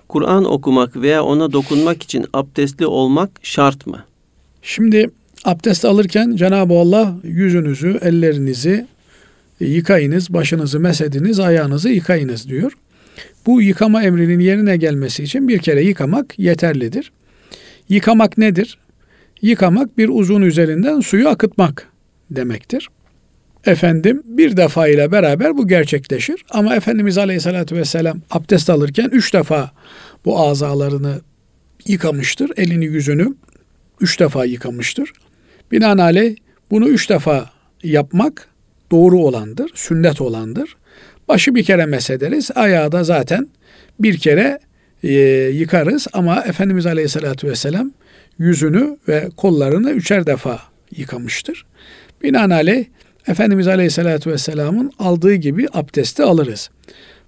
Kur'an 0.08 0.44
okumak 0.44 0.96
veya 0.96 1.24
ona 1.24 1.52
dokunmak 1.52 2.02
için 2.02 2.26
abdestli 2.32 2.86
olmak 2.86 3.30
şart 3.42 3.86
mı? 3.86 4.04
Şimdi 4.62 5.10
abdest 5.44 5.84
alırken 5.84 6.36
Cenab-ı 6.36 6.74
Allah 6.74 7.16
yüzünüzü, 7.22 7.98
ellerinizi 8.02 8.86
yıkayınız, 9.60 10.32
başınızı 10.32 10.80
mesediniz, 10.80 11.40
ayağınızı 11.40 11.88
yıkayınız 11.88 12.48
diyor. 12.48 12.72
Bu 13.46 13.62
yıkama 13.62 14.02
emrinin 14.02 14.40
yerine 14.40 14.76
gelmesi 14.76 15.22
için 15.22 15.48
bir 15.48 15.58
kere 15.58 15.82
yıkamak 15.82 16.38
yeterlidir. 16.38 17.12
Yıkamak 17.88 18.38
nedir? 18.38 18.78
Yıkamak 19.42 19.98
bir 19.98 20.08
uzun 20.08 20.42
üzerinden 20.42 21.00
suyu 21.00 21.28
akıtmak 21.28 21.88
demektir. 22.30 22.88
Efendim 23.66 24.22
bir 24.24 24.56
defa 24.56 24.88
ile 24.88 25.12
beraber 25.12 25.56
bu 25.56 25.68
gerçekleşir. 25.68 26.44
Ama 26.50 26.76
Efendimiz 26.76 27.18
Aleyhisselatü 27.18 27.76
Vesselam 27.76 28.20
abdest 28.30 28.70
alırken 28.70 29.08
üç 29.12 29.34
defa 29.34 29.70
bu 30.24 30.40
azalarını 30.40 31.20
yıkamıştır. 31.86 32.50
Elini 32.56 32.84
yüzünü 32.84 33.34
üç 34.00 34.20
defa 34.20 34.44
yıkamıştır. 34.44 35.12
Binaenaleyh 35.72 36.36
bunu 36.70 36.88
üç 36.88 37.10
defa 37.10 37.50
yapmak 37.82 38.48
doğru 38.90 39.18
olandır, 39.18 39.70
sünnet 39.74 40.20
olandır. 40.20 40.76
Başı 41.28 41.54
bir 41.54 41.64
kere 41.64 41.86
mesederiz, 41.86 42.50
ayağı 42.54 42.92
da 42.92 43.04
zaten 43.04 43.48
bir 44.00 44.18
kere 44.18 44.58
e, 45.02 45.12
yıkarız 45.54 46.06
ama 46.12 46.42
Efendimiz 46.42 46.86
Aleyhisselatü 46.86 47.48
Vesselam 47.48 47.92
yüzünü 48.38 48.96
ve 49.08 49.28
kollarını 49.36 49.90
üçer 49.90 50.26
defa 50.26 50.60
yıkamıştır. 50.96 51.66
Binaenaleyh 52.22 52.84
Efendimiz 53.28 53.68
Aleyhisselatü 53.68 54.30
Vesselam'ın 54.30 54.92
aldığı 54.98 55.34
gibi 55.34 55.66
abdesti 55.72 56.22
alırız. 56.22 56.70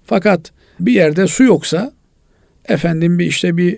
Fakat 0.05 0.51
bir 0.79 0.93
yerde 0.93 1.27
su 1.27 1.43
yoksa 1.43 1.91
efendim 2.65 3.19
bir 3.19 3.25
işte 3.25 3.57
bir 3.57 3.77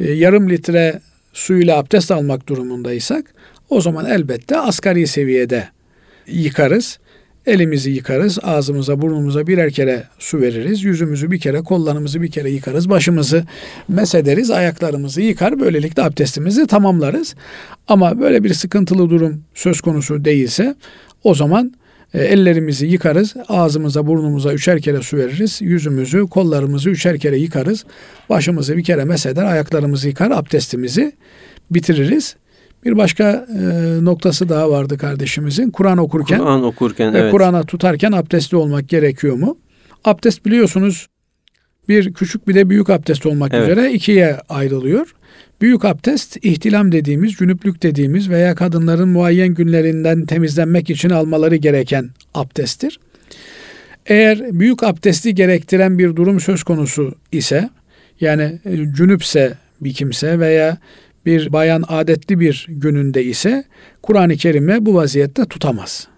e, 0.00 0.12
yarım 0.12 0.50
litre 0.50 1.00
suyla 1.32 1.78
abdest 1.78 2.10
almak 2.10 2.48
durumundaysak 2.48 3.34
o 3.70 3.80
zaman 3.80 4.06
elbette 4.06 4.58
asgari 4.58 5.06
seviyede 5.06 5.68
yıkarız. 6.26 6.98
Elimizi 7.46 7.90
yıkarız, 7.90 8.38
ağzımıza, 8.42 9.02
burnumuza 9.02 9.46
birer 9.46 9.70
kere 9.70 10.04
su 10.18 10.40
veririz, 10.40 10.84
yüzümüzü 10.84 11.30
bir 11.30 11.40
kere, 11.40 11.60
kollarımızı 11.60 12.22
bir 12.22 12.30
kere 12.30 12.50
yıkarız, 12.50 12.90
başımızı 12.90 13.44
mesederiz, 13.88 14.50
ayaklarımızı 14.50 15.20
yıkar, 15.20 15.60
böylelikle 15.60 16.02
abdestimizi 16.02 16.66
tamamlarız. 16.66 17.34
Ama 17.88 18.20
böyle 18.20 18.44
bir 18.44 18.54
sıkıntılı 18.54 19.10
durum 19.10 19.42
söz 19.54 19.80
konusu 19.80 20.24
değilse 20.24 20.74
o 21.24 21.34
zaman 21.34 21.74
e, 22.14 22.24
ellerimizi 22.24 22.86
yıkarız, 22.86 23.34
ağzımıza, 23.48 24.06
burnumuza 24.06 24.52
üçer 24.52 24.80
kere 24.80 25.02
su 25.02 25.16
veririz, 25.16 25.62
yüzümüzü, 25.62 26.26
kollarımızı 26.26 26.90
üçer 26.90 27.18
kere 27.18 27.36
yıkarız, 27.38 27.84
başımızı 28.30 28.76
bir 28.76 28.84
kere 28.84 29.04
meseder, 29.04 29.44
ayaklarımızı 29.44 30.08
yıkar, 30.08 30.30
abdestimizi 30.30 31.12
bitiririz. 31.70 32.36
Bir 32.84 32.96
başka 32.96 33.46
e, 33.48 33.60
noktası 34.04 34.48
daha 34.48 34.70
vardı 34.70 34.98
kardeşimizin. 34.98 35.70
Kur'an 35.70 35.98
okurken, 35.98 36.38
Kur'an 36.38 36.64
okurken 36.64 37.14
ve 37.14 37.18
evet. 37.18 37.30
Kur'an'a 37.30 37.62
tutarken 37.62 38.12
abdestli 38.12 38.56
olmak 38.56 38.88
gerekiyor 38.88 39.36
mu? 39.36 39.58
Abdest 40.04 40.46
biliyorsunuz 40.46 41.06
bir 41.88 42.14
küçük 42.14 42.48
bir 42.48 42.54
de 42.54 42.70
büyük 42.70 42.90
abdest 42.90 43.26
olmak 43.26 43.54
Evet. 43.54 43.68
üzere 43.68 43.92
ikiye 43.92 44.36
ayrılıyor. 44.48 45.14
Büyük 45.60 45.84
abdest 45.84 46.44
ihtilam 46.44 46.92
dediğimiz, 46.92 47.32
cünüplük 47.32 47.82
dediğimiz 47.82 48.30
veya 48.30 48.54
kadınların 48.54 49.08
muayyen 49.08 49.48
günlerinden 49.48 50.26
temizlenmek 50.26 50.90
için 50.90 51.10
almaları 51.10 51.56
gereken 51.56 52.10
abdesttir. 52.34 53.00
Eğer 54.06 54.38
büyük 54.60 54.82
abdesti 54.82 55.34
gerektiren 55.34 55.98
bir 55.98 56.16
durum 56.16 56.40
söz 56.40 56.62
konusu 56.62 57.14
ise 57.32 57.70
yani 58.20 58.58
e, 58.64 58.76
cünüpse 58.76 59.54
bir 59.80 59.94
kimse 59.94 60.38
veya 60.38 60.78
bir 61.26 61.52
bayan 61.52 61.84
adetli 61.88 62.40
bir 62.40 62.66
gününde 62.68 63.24
ise 63.24 63.64
Kur'an-ı 64.02 64.36
Kerim'e 64.36 64.86
bu 64.86 64.94
vaziyette 64.94 65.44
tutamaz. 65.44 66.08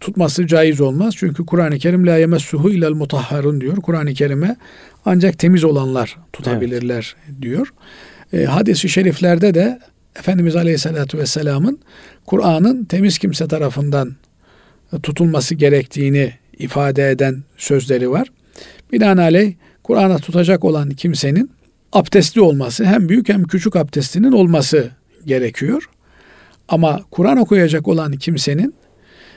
Tutması 0.00 0.46
caiz 0.46 0.80
olmaz. 0.80 1.14
Çünkü 1.16 1.46
Kur'an-ı 1.46 1.78
Kerim 1.78 2.06
la 2.06 2.16
yemessuhu 2.16 2.70
ilel 2.70 2.90
mutahharun 2.90 3.60
diyor. 3.60 3.76
Kur'an-ı 3.76 4.14
Kerim'e 4.14 4.56
ancak 5.04 5.38
temiz 5.38 5.64
olanlar 5.64 6.16
tutabilirler 6.32 7.16
diyor. 7.42 7.74
E, 8.32 8.44
hadis-i 8.44 8.88
şeriflerde 8.88 9.54
de 9.54 9.80
Efendimiz 10.18 10.56
Aleyhisselatü 10.56 11.18
Vesselam'ın 11.18 11.78
Kur'an'ın 12.26 12.84
temiz 12.84 13.18
kimse 13.18 13.48
tarafından 13.48 14.14
tutulması 15.02 15.54
gerektiğini 15.54 16.32
ifade 16.58 17.10
eden 17.10 17.42
sözleri 17.56 18.10
var. 18.10 18.28
Binaenaleyh 18.92 19.54
Kur'an'a 19.82 20.18
tutacak 20.18 20.64
olan 20.64 20.90
kimsenin 20.90 21.50
abdestli 21.92 22.40
olması 22.40 22.84
hem 22.84 23.08
büyük 23.08 23.28
hem 23.28 23.44
küçük 23.44 23.76
abdestinin 23.76 24.32
olması 24.32 24.90
gerekiyor. 25.26 25.88
Ama 26.68 27.00
Kur'an 27.10 27.36
okuyacak 27.36 27.88
olan 27.88 28.12
kimsenin 28.12 28.74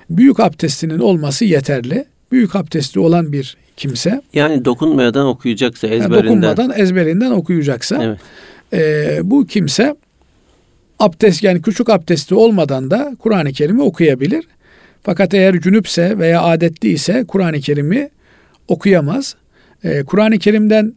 büyük 0.09 0.39
abdestinin 0.39 0.99
olması 0.99 1.45
yeterli. 1.45 2.05
Büyük 2.31 2.55
abdesti 2.55 2.99
olan 2.99 3.31
bir 3.31 3.57
kimse 3.77 4.21
Yani 4.33 4.65
dokunmadan 4.65 5.25
okuyacaksa 5.25 5.87
yani 5.87 5.95
ezberinden. 5.95 6.23
dokunmadan 6.25 6.73
ezberinden 6.75 7.31
okuyacaksa 7.31 8.03
Evet. 8.03 8.19
e, 8.73 9.19
bu 9.23 9.45
kimse 9.45 9.95
abdest 10.99 11.43
yani 11.43 11.61
küçük 11.61 11.89
abdesti 11.89 12.35
olmadan 12.35 12.91
da 12.91 13.15
Kur'an-ı 13.19 13.51
Kerim'i 13.51 13.81
okuyabilir. 13.81 14.45
Fakat 15.03 15.33
eğer 15.33 15.61
cünüpse 15.61 16.17
veya 16.17 16.41
adetli 16.43 16.89
ise 16.89 17.25
Kur'an-ı 17.27 17.59
Kerim'i 17.59 18.09
okuyamaz. 18.67 19.35
E, 19.83 20.03
Kur'an-ı 20.03 20.39
Kerim'den 20.39 20.93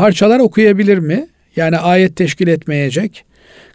parçalar 0.00 0.38
okuyabilir 0.40 0.98
mi? 0.98 1.28
Yani 1.56 1.78
ayet 1.78 2.16
teşkil 2.16 2.48
etmeyecek, 2.48 3.24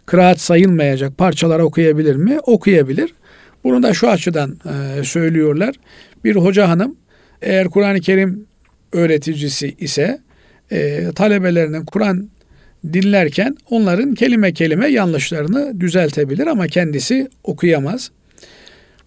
kıraat 0.06 0.40
sayılmayacak 0.40 1.18
parçalar 1.18 1.60
okuyabilir 1.60 2.16
mi? 2.16 2.38
Okuyabilir. 2.40 3.14
Bunu 3.64 3.82
da 3.82 3.94
şu 3.94 4.08
açıdan 4.08 4.58
e, 4.98 5.04
söylüyorlar. 5.04 5.74
Bir 6.24 6.36
hoca 6.36 6.68
hanım 6.68 6.96
eğer 7.42 7.68
Kur'an-ı 7.68 8.00
Kerim 8.00 8.46
öğreticisi 8.92 9.74
ise 9.78 10.20
e, 10.70 11.10
talebelerinin 11.14 11.84
Kur'an 11.84 12.28
dinlerken 12.92 13.56
onların 13.70 14.14
kelime 14.14 14.52
kelime 14.52 14.88
yanlışlarını 14.88 15.80
düzeltebilir 15.80 16.46
ama 16.46 16.66
kendisi 16.66 17.28
okuyamaz. 17.44 18.10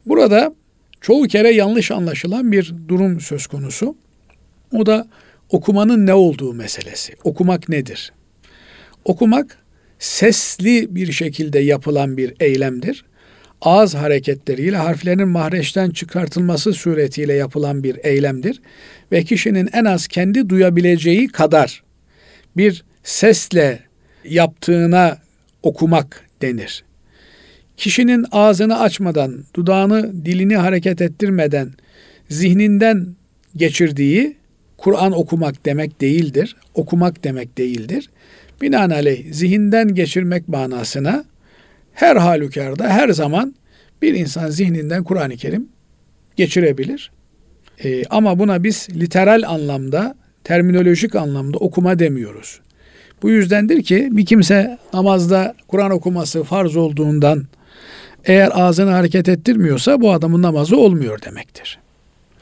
Burada 0.05 0.53
çoğu 1.01 1.23
kere 1.23 1.49
yanlış 1.49 1.91
anlaşılan 1.91 2.51
bir 2.51 2.73
durum 2.87 3.19
söz 3.19 3.47
konusu. 3.47 3.95
O 4.73 4.85
da 4.85 5.07
okumanın 5.49 6.05
ne 6.05 6.13
olduğu 6.13 6.53
meselesi. 6.53 7.13
Okumak 7.23 7.69
nedir? 7.69 8.13
Okumak 9.05 9.57
sesli 9.99 10.95
bir 10.95 11.11
şekilde 11.11 11.59
yapılan 11.59 12.17
bir 12.17 12.33
eylemdir. 12.39 13.05
Ağız 13.61 13.95
hareketleriyle 13.95 14.77
harflerin 14.77 15.27
mahreçten 15.27 15.89
çıkartılması 15.89 16.73
suretiyle 16.73 17.33
yapılan 17.33 17.83
bir 17.83 17.97
eylemdir 18.03 18.61
ve 19.11 19.23
kişinin 19.23 19.69
en 19.73 19.85
az 19.85 20.07
kendi 20.07 20.49
duyabileceği 20.49 21.27
kadar 21.27 21.83
bir 22.57 22.83
sesle 23.03 23.79
yaptığına 24.23 25.17
okumak 25.63 26.25
denir. 26.41 26.83
Kişinin 27.77 28.25
ağzını 28.31 28.79
açmadan, 28.79 29.45
dudağını, 29.55 30.25
dilini 30.25 30.57
hareket 30.57 31.01
ettirmeden 31.01 31.73
zihninden 32.29 33.15
geçirdiği 33.55 34.38
Kur'an 34.79 35.11
okumak 35.11 35.65
demek 35.65 36.01
değildir. 36.01 36.55
Okumak 36.73 37.23
demek 37.23 37.57
değildir. 37.57 38.09
Binaenaleyh 38.61 39.33
zihinden 39.33 39.95
geçirmek 39.95 40.47
manasına 40.47 41.23
her 41.93 42.15
halükarda 42.15 42.89
her 42.89 43.09
zaman 43.09 43.55
bir 44.01 44.13
insan 44.13 44.49
zihninden 44.49 45.03
Kur'an-ı 45.03 45.37
Kerim 45.37 45.69
geçirebilir. 46.35 47.11
Ee, 47.83 48.03
ama 48.09 48.39
buna 48.39 48.63
biz 48.63 48.87
literal 48.95 49.43
anlamda, 49.47 50.15
terminolojik 50.43 51.15
anlamda 51.15 51.57
okuma 51.57 51.99
demiyoruz. 51.99 52.59
Bu 53.21 53.29
yüzdendir 53.29 53.83
ki 53.83 54.09
bir 54.11 54.25
kimse 54.25 54.77
namazda 54.93 55.55
Kur'an 55.67 55.91
okuması 55.91 56.43
farz 56.43 56.75
olduğundan 56.75 57.47
eğer 58.25 58.51
ağzını 58.53 58.91
hareket 58.91 59.29
ettirmiyorsa 59.29 60.01
bu 60.01 60.11
adamın 60.11 60.41
namazı 60.41 60.77
olmuyor 60.77 61.21
demektir. 61.21 61.79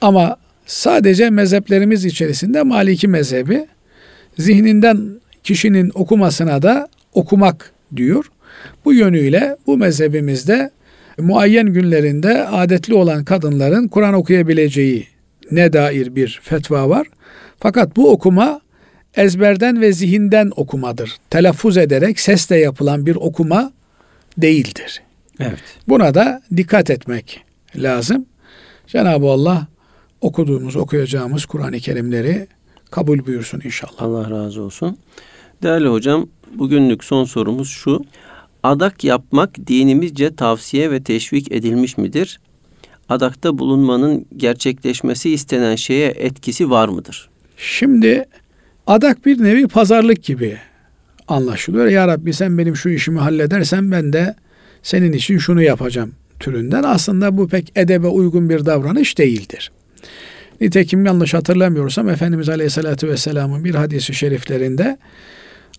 Ama 0.02 0.38
sadece 0.68 1.30
mezheplerimiz 1.30 2.06
içerisinde 2.06 2.64
Maliki 2.64 3.08
mezhebi 3.08 3.68
zihninden 4.38 5.22
kişinin 5.44 5.92
okumasına 5.94 6.62
da 6.62 6.88
okumak 7.14 7.72
diyor. 7.96 8.26
Bu 8.86 8.94
yönüyle 8.94 9.58
bu 9.68 9.78
mezhebimizde 9.78 10.72
muayyen 11.18 11.68
günlerinde 11.68 12.48
adetli 12.48 12.94
olan 12.94 13.26
kadınların 13.26 13.88
Kur'an 13.88 14.14
okuyabileceği 14.14 15.08
ne 15.52 15.74
dair 15.74 16.16
bir 16.16 16.40
fetva 16.44 16.90
var. 16.90 17.08
Fakat 17.60 17.96
bu 17.96 18.12
okuma 18.12 18.62
ezberden 19.16 19.82
ve 19.82 19.94
zihinden 19.94 20.52
okumadır. 20.56 21.18
Telaffuz 21.30 21.78
ederek 21.78 22.20
sesle 22.20 22.58
yapılan 22.60 23.06
bir 23.06 23.16
okuma 23.16 23.72
değildir. 24.38 25.02
Evet. 25.40 25.64
Buna 25.88 26.14
da 26.14 26.42
dikkat 26.58 26.90
etmek 26.90 27.44
lazım. 27.76 28.26
Cenab-ı 28.88 29.28
Allah 29.28 29.68
okuduğumuz, 30.22 30.76
okuyacağımız 30.76 31.46
Kur'an-ı 31.46 31.80
Kerimleri 31.80 32.48
kabul 32.92 33.26
buyursun 33.26 33.62
inşallah. 33.64 33.94
Allah 33.98 34.30
razı 34.30 34.62
olsun. 34.62 34.98
Değerli 35.64 35.88
hocam, 35.88 36.28
bugünlük 36.54 37.04
son 37.04 37.24
sorumuz 37.26 37.70
şu. 37.70 38.06
Adak 38.64 39.04
yapmak 39.04 39.68
dinimizce 39.68 40.36
tavsiye 40.36 40.92
ve 40.92 41.04
teşvik 41.04 41.52
edilmiş 41.52 41.98
midir? 41.98 42.40
Adakta 43.10 43.58
bulunmanın 43.58 44.26
gerçekleşmesi 44.38 45.30
istenen 45.30 45.76
şeye 45.76 46.08
etkisi 46.08 46.70
var 46.70 46.88
mıdır? 46.88 47.30
Şimdi 47.58 48.26
adak 48.88 49.26
bir 49.26 49.44
nevi 49.44 49.68
pazarlık 49.68 50.24
gibi 50.24 50.58
anlaşılıyor. 51.28 51.86
Ya 51.86 52.08
Rabbi 52.08 52.34
sen 52.34 52.58
benim 52.58 52.76
şu 52.76 52.90
işimi 52.90 53.20
halledersen 53.20 53.92
ben 53.92 54.14
de 54.14 54.36
senin 54.84 55.14
için 55.14 55.38
şunu 55.38 55.62
yapacağım 55.62 56.14
türünden. 56.40 56.84
Aslında 56.84 57.38
bu 57.38 57.48
pek 57.48 57.72
edebe 57.76 58.08
uygun 58.08 58.50
bir 58.50 58.66
davranış 58.66 59.18
değildir. 59.18 59.72
Nitekim 60.62 61.06
yanlış 61.06 61.34
hatırlamıyorsam 61.34 62.10
Efendimiz 62.10 62.50
Aleyhisselatü 62.50 63.08
Vesselam'ın 63.08 63.64
bir 63.64 63.76
hadisi 63.76 64.14
şeriflerinde 64.14 64.98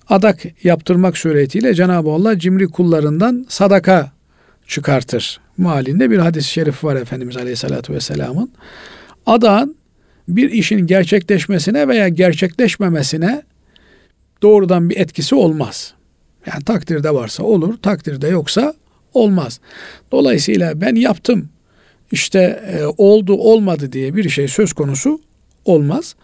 adak 0.09 0.65
yaptırmak 0.65 1.19
suretiyle 1.19 1.75
Cenab-ı 1.75 2.11
Allah 2.11 2.39
cimri 2.39 2.67
kullarından 2.67 3.47
sadaka 3.49 4.13
çıkartır. 4.67 5.41
Muhalinde 5.57 6.11
bir 6.11 6.19
hadis-i 6.19 6.49
şerif 6.49 6.85
var 6.85 6.97
Efendimiz 6.97 7.37
Aleyhisselatü 7.37 7.93
Vesselam'ın. 7.93 8.51
Adağın 9.27 9.77
bir 10.29 10.51
işin 10.51 10.87
gerçekleşmesine 10.87 11.89
veya 11.89 12.09
gerçekleşmemesine 12.09 13.43
doğrudan 14.43 14.91
bir 14.91 14.97
etkisi 14.97 15.35
olmaz. 15.35 15.95
Yani 16.47 16.65
takdirde 16.65 17.15
varsa 17.15 17.43
olur, 17.43 17.75
takdirde 17.83 18.29
yoksa 18.29 18.75
olmaz. 19.15 19.61
Dolayısıyla 20.13 20.81
ben 20.81 20.95
yaptım, 20.95 21.49
işte 22.13 22.63
e, 22.73 22.85
oldu 22.99 23.35
olmadı 23.35 23.93
diye 23.93 24.17
bir 24.17 24.29
şey 24.29 24.49
söz 24.49 24.73
konusu 24.73 25.21
olmaz. 25.65 26.15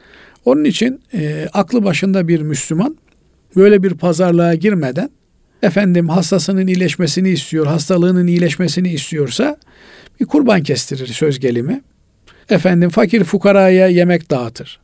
Onun 0.44 0.64
için 0.64 1.00
e, 1.14 1.48
aklı 1.52 1.84
başında 1.84 2.28
bir 2.28 2.40
Müslüman 2.40 2.96
böyle 3.56 3.82
bir 3.82 3.94
pazarlığa 3.94 4.54
girmeden 4.54 5.10
efendim 5.62 6.08
hastasının 6.08 6.66
iyileşmesini 6.66 7.30
istiyor, 7.30 7.66
hastalığının 7.66 8.26
iyileşmesini 8.26 8.92
istiyorsa 8.92 9.56
bir 10.20 10.26
kurban 10.26 10.62
kestirir 10.62 11.06
söz 11.06 11.40
gelimi. 11.40 11.82
Efendim 12.50 12.90
fakir 12.90 13.24
fukaraya 13.24 13.88
yemek 13.88 14.30
dağıtır. 14.30 14.80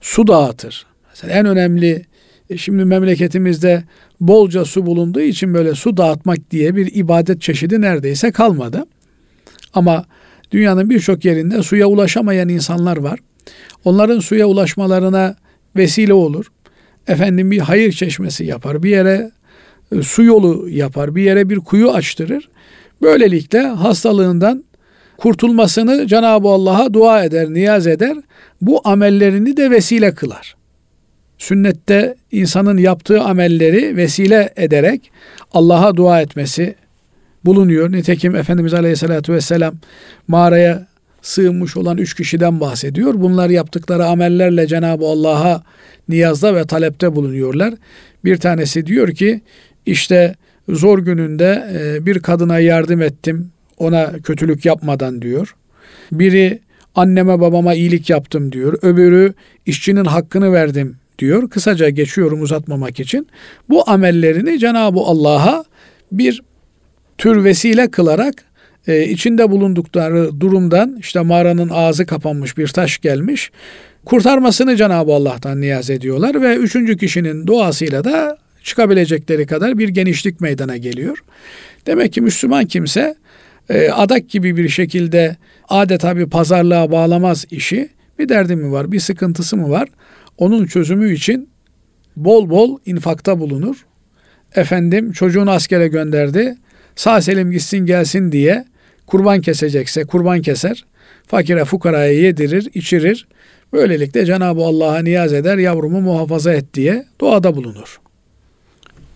Su 0.00 0.26
dağıtır. 0.26 0.86
Mesela 1.10 1.32
en 1.34 1.46
önemli 1.46 2.06
e, 2.50 2.58
şimdi 2.58 2.84
memleketimizde 2.84 3.84
bolca 4.20 4.64
su 4.64 4.86
bulunduğu 4.86 5.20
için 5.20 5.54
böyle 5.54 5.74
su 5.74 5.96
dağıtmak 5.96 6.50
diye 6.50 6.76
bir 6.76 6.94
ibadet 6.94 7.42
çeşidi 7.42 7.80
neredeyse 7.80 8.32
kalmadı. 8.32 8.84
Ama 9.74 10.04
dünyanın 10.50 10.90
birçok 10.90 11.24
yerinde 11.24 11.62
suya 11.62 11.86
ulaşamayan 11.86 12.48
insanlar 12.48 12.96
var. 12.96 13.18
Onların 13.84 14.20
suya 14.20 14.46
ulaşmalarına 14.46 15.36
vesile 15.76 16.14
olur. 16.14 16.46
Efendim 17.06 17.50
bir 17.50 17.58
hayır 17.58 17.92
çeşmesi 17.92 18.44
yapar, 18.44 18.82
bir 18.82 18.90
yere 18.90 19.30
e, 19.92 20.02
su 20.02 20.22
yolu 20.22 20.68
yapar, 20.68 21.14
bir 21.14 21.22
yere 21.22 21.50
bir 21.50 21.58
kuyu 21.58 21.90
açtırır. 21.90 22.48
Böylelikle 23.02 23.60
hastalığından 23.60 24.64
kurtulmasını 25.16 26.06
Cenab-ı 26.06 26.48
Allah'a 26.48 26.92
dua 26.92 27.24
eder, 27.24 27.48
niyaz 27.48 27.86
eder. 27.86 28.16
Bu 28.60 28.80
amellerini 28.84 29.56
de 29.56 29.70
vesile 29.70 30.14
kılar. 30.14 30.56
Sünnette 31.38 32.14
insanın 32.32 32.78
yaptığı 32.78 33.20
amelleri 33.20 33.96
vesile 33.96 34.52
ederek 34.56 35.10
Allah'a 35.52 35.96
dua 35.96 36.20
etmesi 36.20 36.74
bulunuyor. 37.44 37.92
Nitekim 37.92 38.36
Efendimiz 38.36 38.74
Aleyhisselatü 38.74 39.32
Vesselam 39.32 39.74
mağaraya 40.28 40.86
sığınmış 41.22 41.76
olan 41.76 41.98
üç 41.98 42.14
kişiden 42.14 42.60
bahsediyor. 42.60 43.14
Bunlar 43.16 43.50
yaptıkları 43.50 44.06
amellerle 44.06 44.66
Cenab-ı 44.66 45.04
Allah'a 45.04 45.62
niyazda 46.08 46.54
ve 46.54 46.66
talepte 46.66 47.14
bulunuyorlar. 47.14 47.74
Bir 48.24 48.36
tanesi 48.36 48.86
diyor 48.86 49.08
ki 49.08 49.40
işte 49.86 50.34
zor 50.68 50.98
gününde 50.98 51.64
e, 51.74 52.06
bir 52.06 52.18
kadına 52.18 52.58
yardım 52.58 53.02
ettim 53.02 53.50
ona 53.78 54.12
kötülük 54.12 54.64
yapmadan 54.64 55.22
diyor. 55.22 55.54
Biri 56.12 56.58
anneme 56.94 57.40
babama 57.40 57.74
iyilik 57.74 58.10
yaptım 58.10 58.52
diyor. 58.52 58.78
Öbürü 58.82 59.34
işçinin 59.66 60.04
hakkını 60.04 60.52
verdim 60.52 60.96
diyor. 61.18 61.50
Kısaca 61.50 61.88
geçiyorum 61.88 62.42
uzatmamak 62.42 63.00
için. 63.00 63.28
Bu 63.68 63.90
amellerini 63.90 64.58
Cenab-ı 64.58 65.00
Allah'a 65.00 65.64
bir 66.12 66.42
tür 67.18 67.44
vesile 67.44 67.90
kılarak 67.90 68.34
e, 68.86 69.04
içinde 69.04 69.50
bulundukları 69.50 70.40
durumdan 70.40 70.96
işte 71.00 71.20
mağaranın 71.20 71.68
ağzı 71.68 72.06
kapanmış 72.06 72.58
bir 72.58 72.68
taş 72.68 72.98
gelmiş. 72.98 73.50
Kurtarmasını 74.04 74.76
Cenab-ı 74.76 75.12
Allah'tan 75.12 75.60
niyaz 75.60 75.90
ediyorlar 75.90 76.42
ve 76.42 76.56
üçüncü 76.56 76.96
kişinin 76.96 77.46
duasıyla 77.46 78.04
da 78.04 78.38
çıkabilecekleri 78.62 79.46
kadar 79.46 79.78
bir 79.78 79.88
genişlik 79.88 80.40
meydana 80.40 80.76
geliyor. 80.76 81.18
Demek 81.86 82.12
ki 82.12 82.20
Müslüman 82.20 82.66
kimse 82.66 83.14
e, 83.68 83.90
adak 83.90 84.28
gibi 84.28 84.56
bir 84.56 84.68
şekilde 84.68 85.36
adeta 85.68 86.16
bir 86.16 86.26
pazarlığa 86.26 86.92
bağlamaz 86.92 87.44
işi. 87.50 87.88
Bir 88.18 88.28
derdi 88.28 88.56
mi 88.56 88.72
var, 88.72 88.92
bir 88.92 89.00
sıkıntısı 89.00 89.56
mı 89.56 89.70
var? 89.70 89.88
Onun 90.38 90.66
çözümü 90.66 91.14
için 91.14 91.48
bol 92.16 92.50
bol 92.50 92.78
infakta 92.86 93.40
bulunur. 93.40 93.86
Efendim 94.54 95.12
çocuğunu 95.12 95.50
askere 95.50 95.88
gönderdi. 95.88 96.56
Sağ 96.96 97.20
selim 97.20 97.50
gitsin 97.50 97.78
gelsin 97.78 98.32
diye 98.32 98.64
kurban 99.06 99.40
kesecekse 99.40 100.04
kurban 100.04 100.42
keser. 100.42 100.84
Fakire 101.26 101.64
fukaraya 101.64 102.12
yedirir, 102.12 102.68
içirir. 102.74 103.26
Böylelikle 103.72 104.26
Cenab-ı 104.26 104.60
Allah'a 104.60 104.98
niyaz 104.98 105.32
eder, 105.32 105.58
yavrumu 105.58 106.00
muhafaza 106.00 106.52
et 106.52 106.74
diye 106.74 107.06
duada 107.20 107.56
bulunur. 107.56 108.00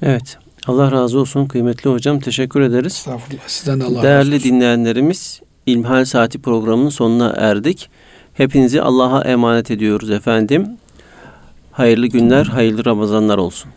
Evet. 0.03 0.39
Allah 0.67 0.93
razı 0.93 1.19
olsun 1.19 1.47
kıymetli 1.47 1.91
hocam. 1.91 2.21
Teşekkür 2.21 2.61
ederiz. 2.61 2.93
Estağfurullah. 2.93 3.43
Sizden 3.47 3.81
de 3.81 3.85
Allah 3.85 3.95
razı 3.95 4.03
Değerli 4.03 4.35
olsun. 4.35 4.49
dinleyenlerimiz, 4.49 5.41
İlmihal 5.67 6.05
Saati 6.05 6.39
programının 6.39 6.89
sonuna 6.89 7.35
erdik. 7.37 7.91
Hepinizi 8.35 8.83
Allah'a 8.83 9.23
emanet 9.23 9.71
ediyoruz 9.71 10.11
efendim. 10.11 10.69
Hayırlı 11.73 12.07
günler, 12.07 12.47
hayırlı 12.47 12.85
Ramazanlar 12.85 13.39
olsun. 13.39 13.71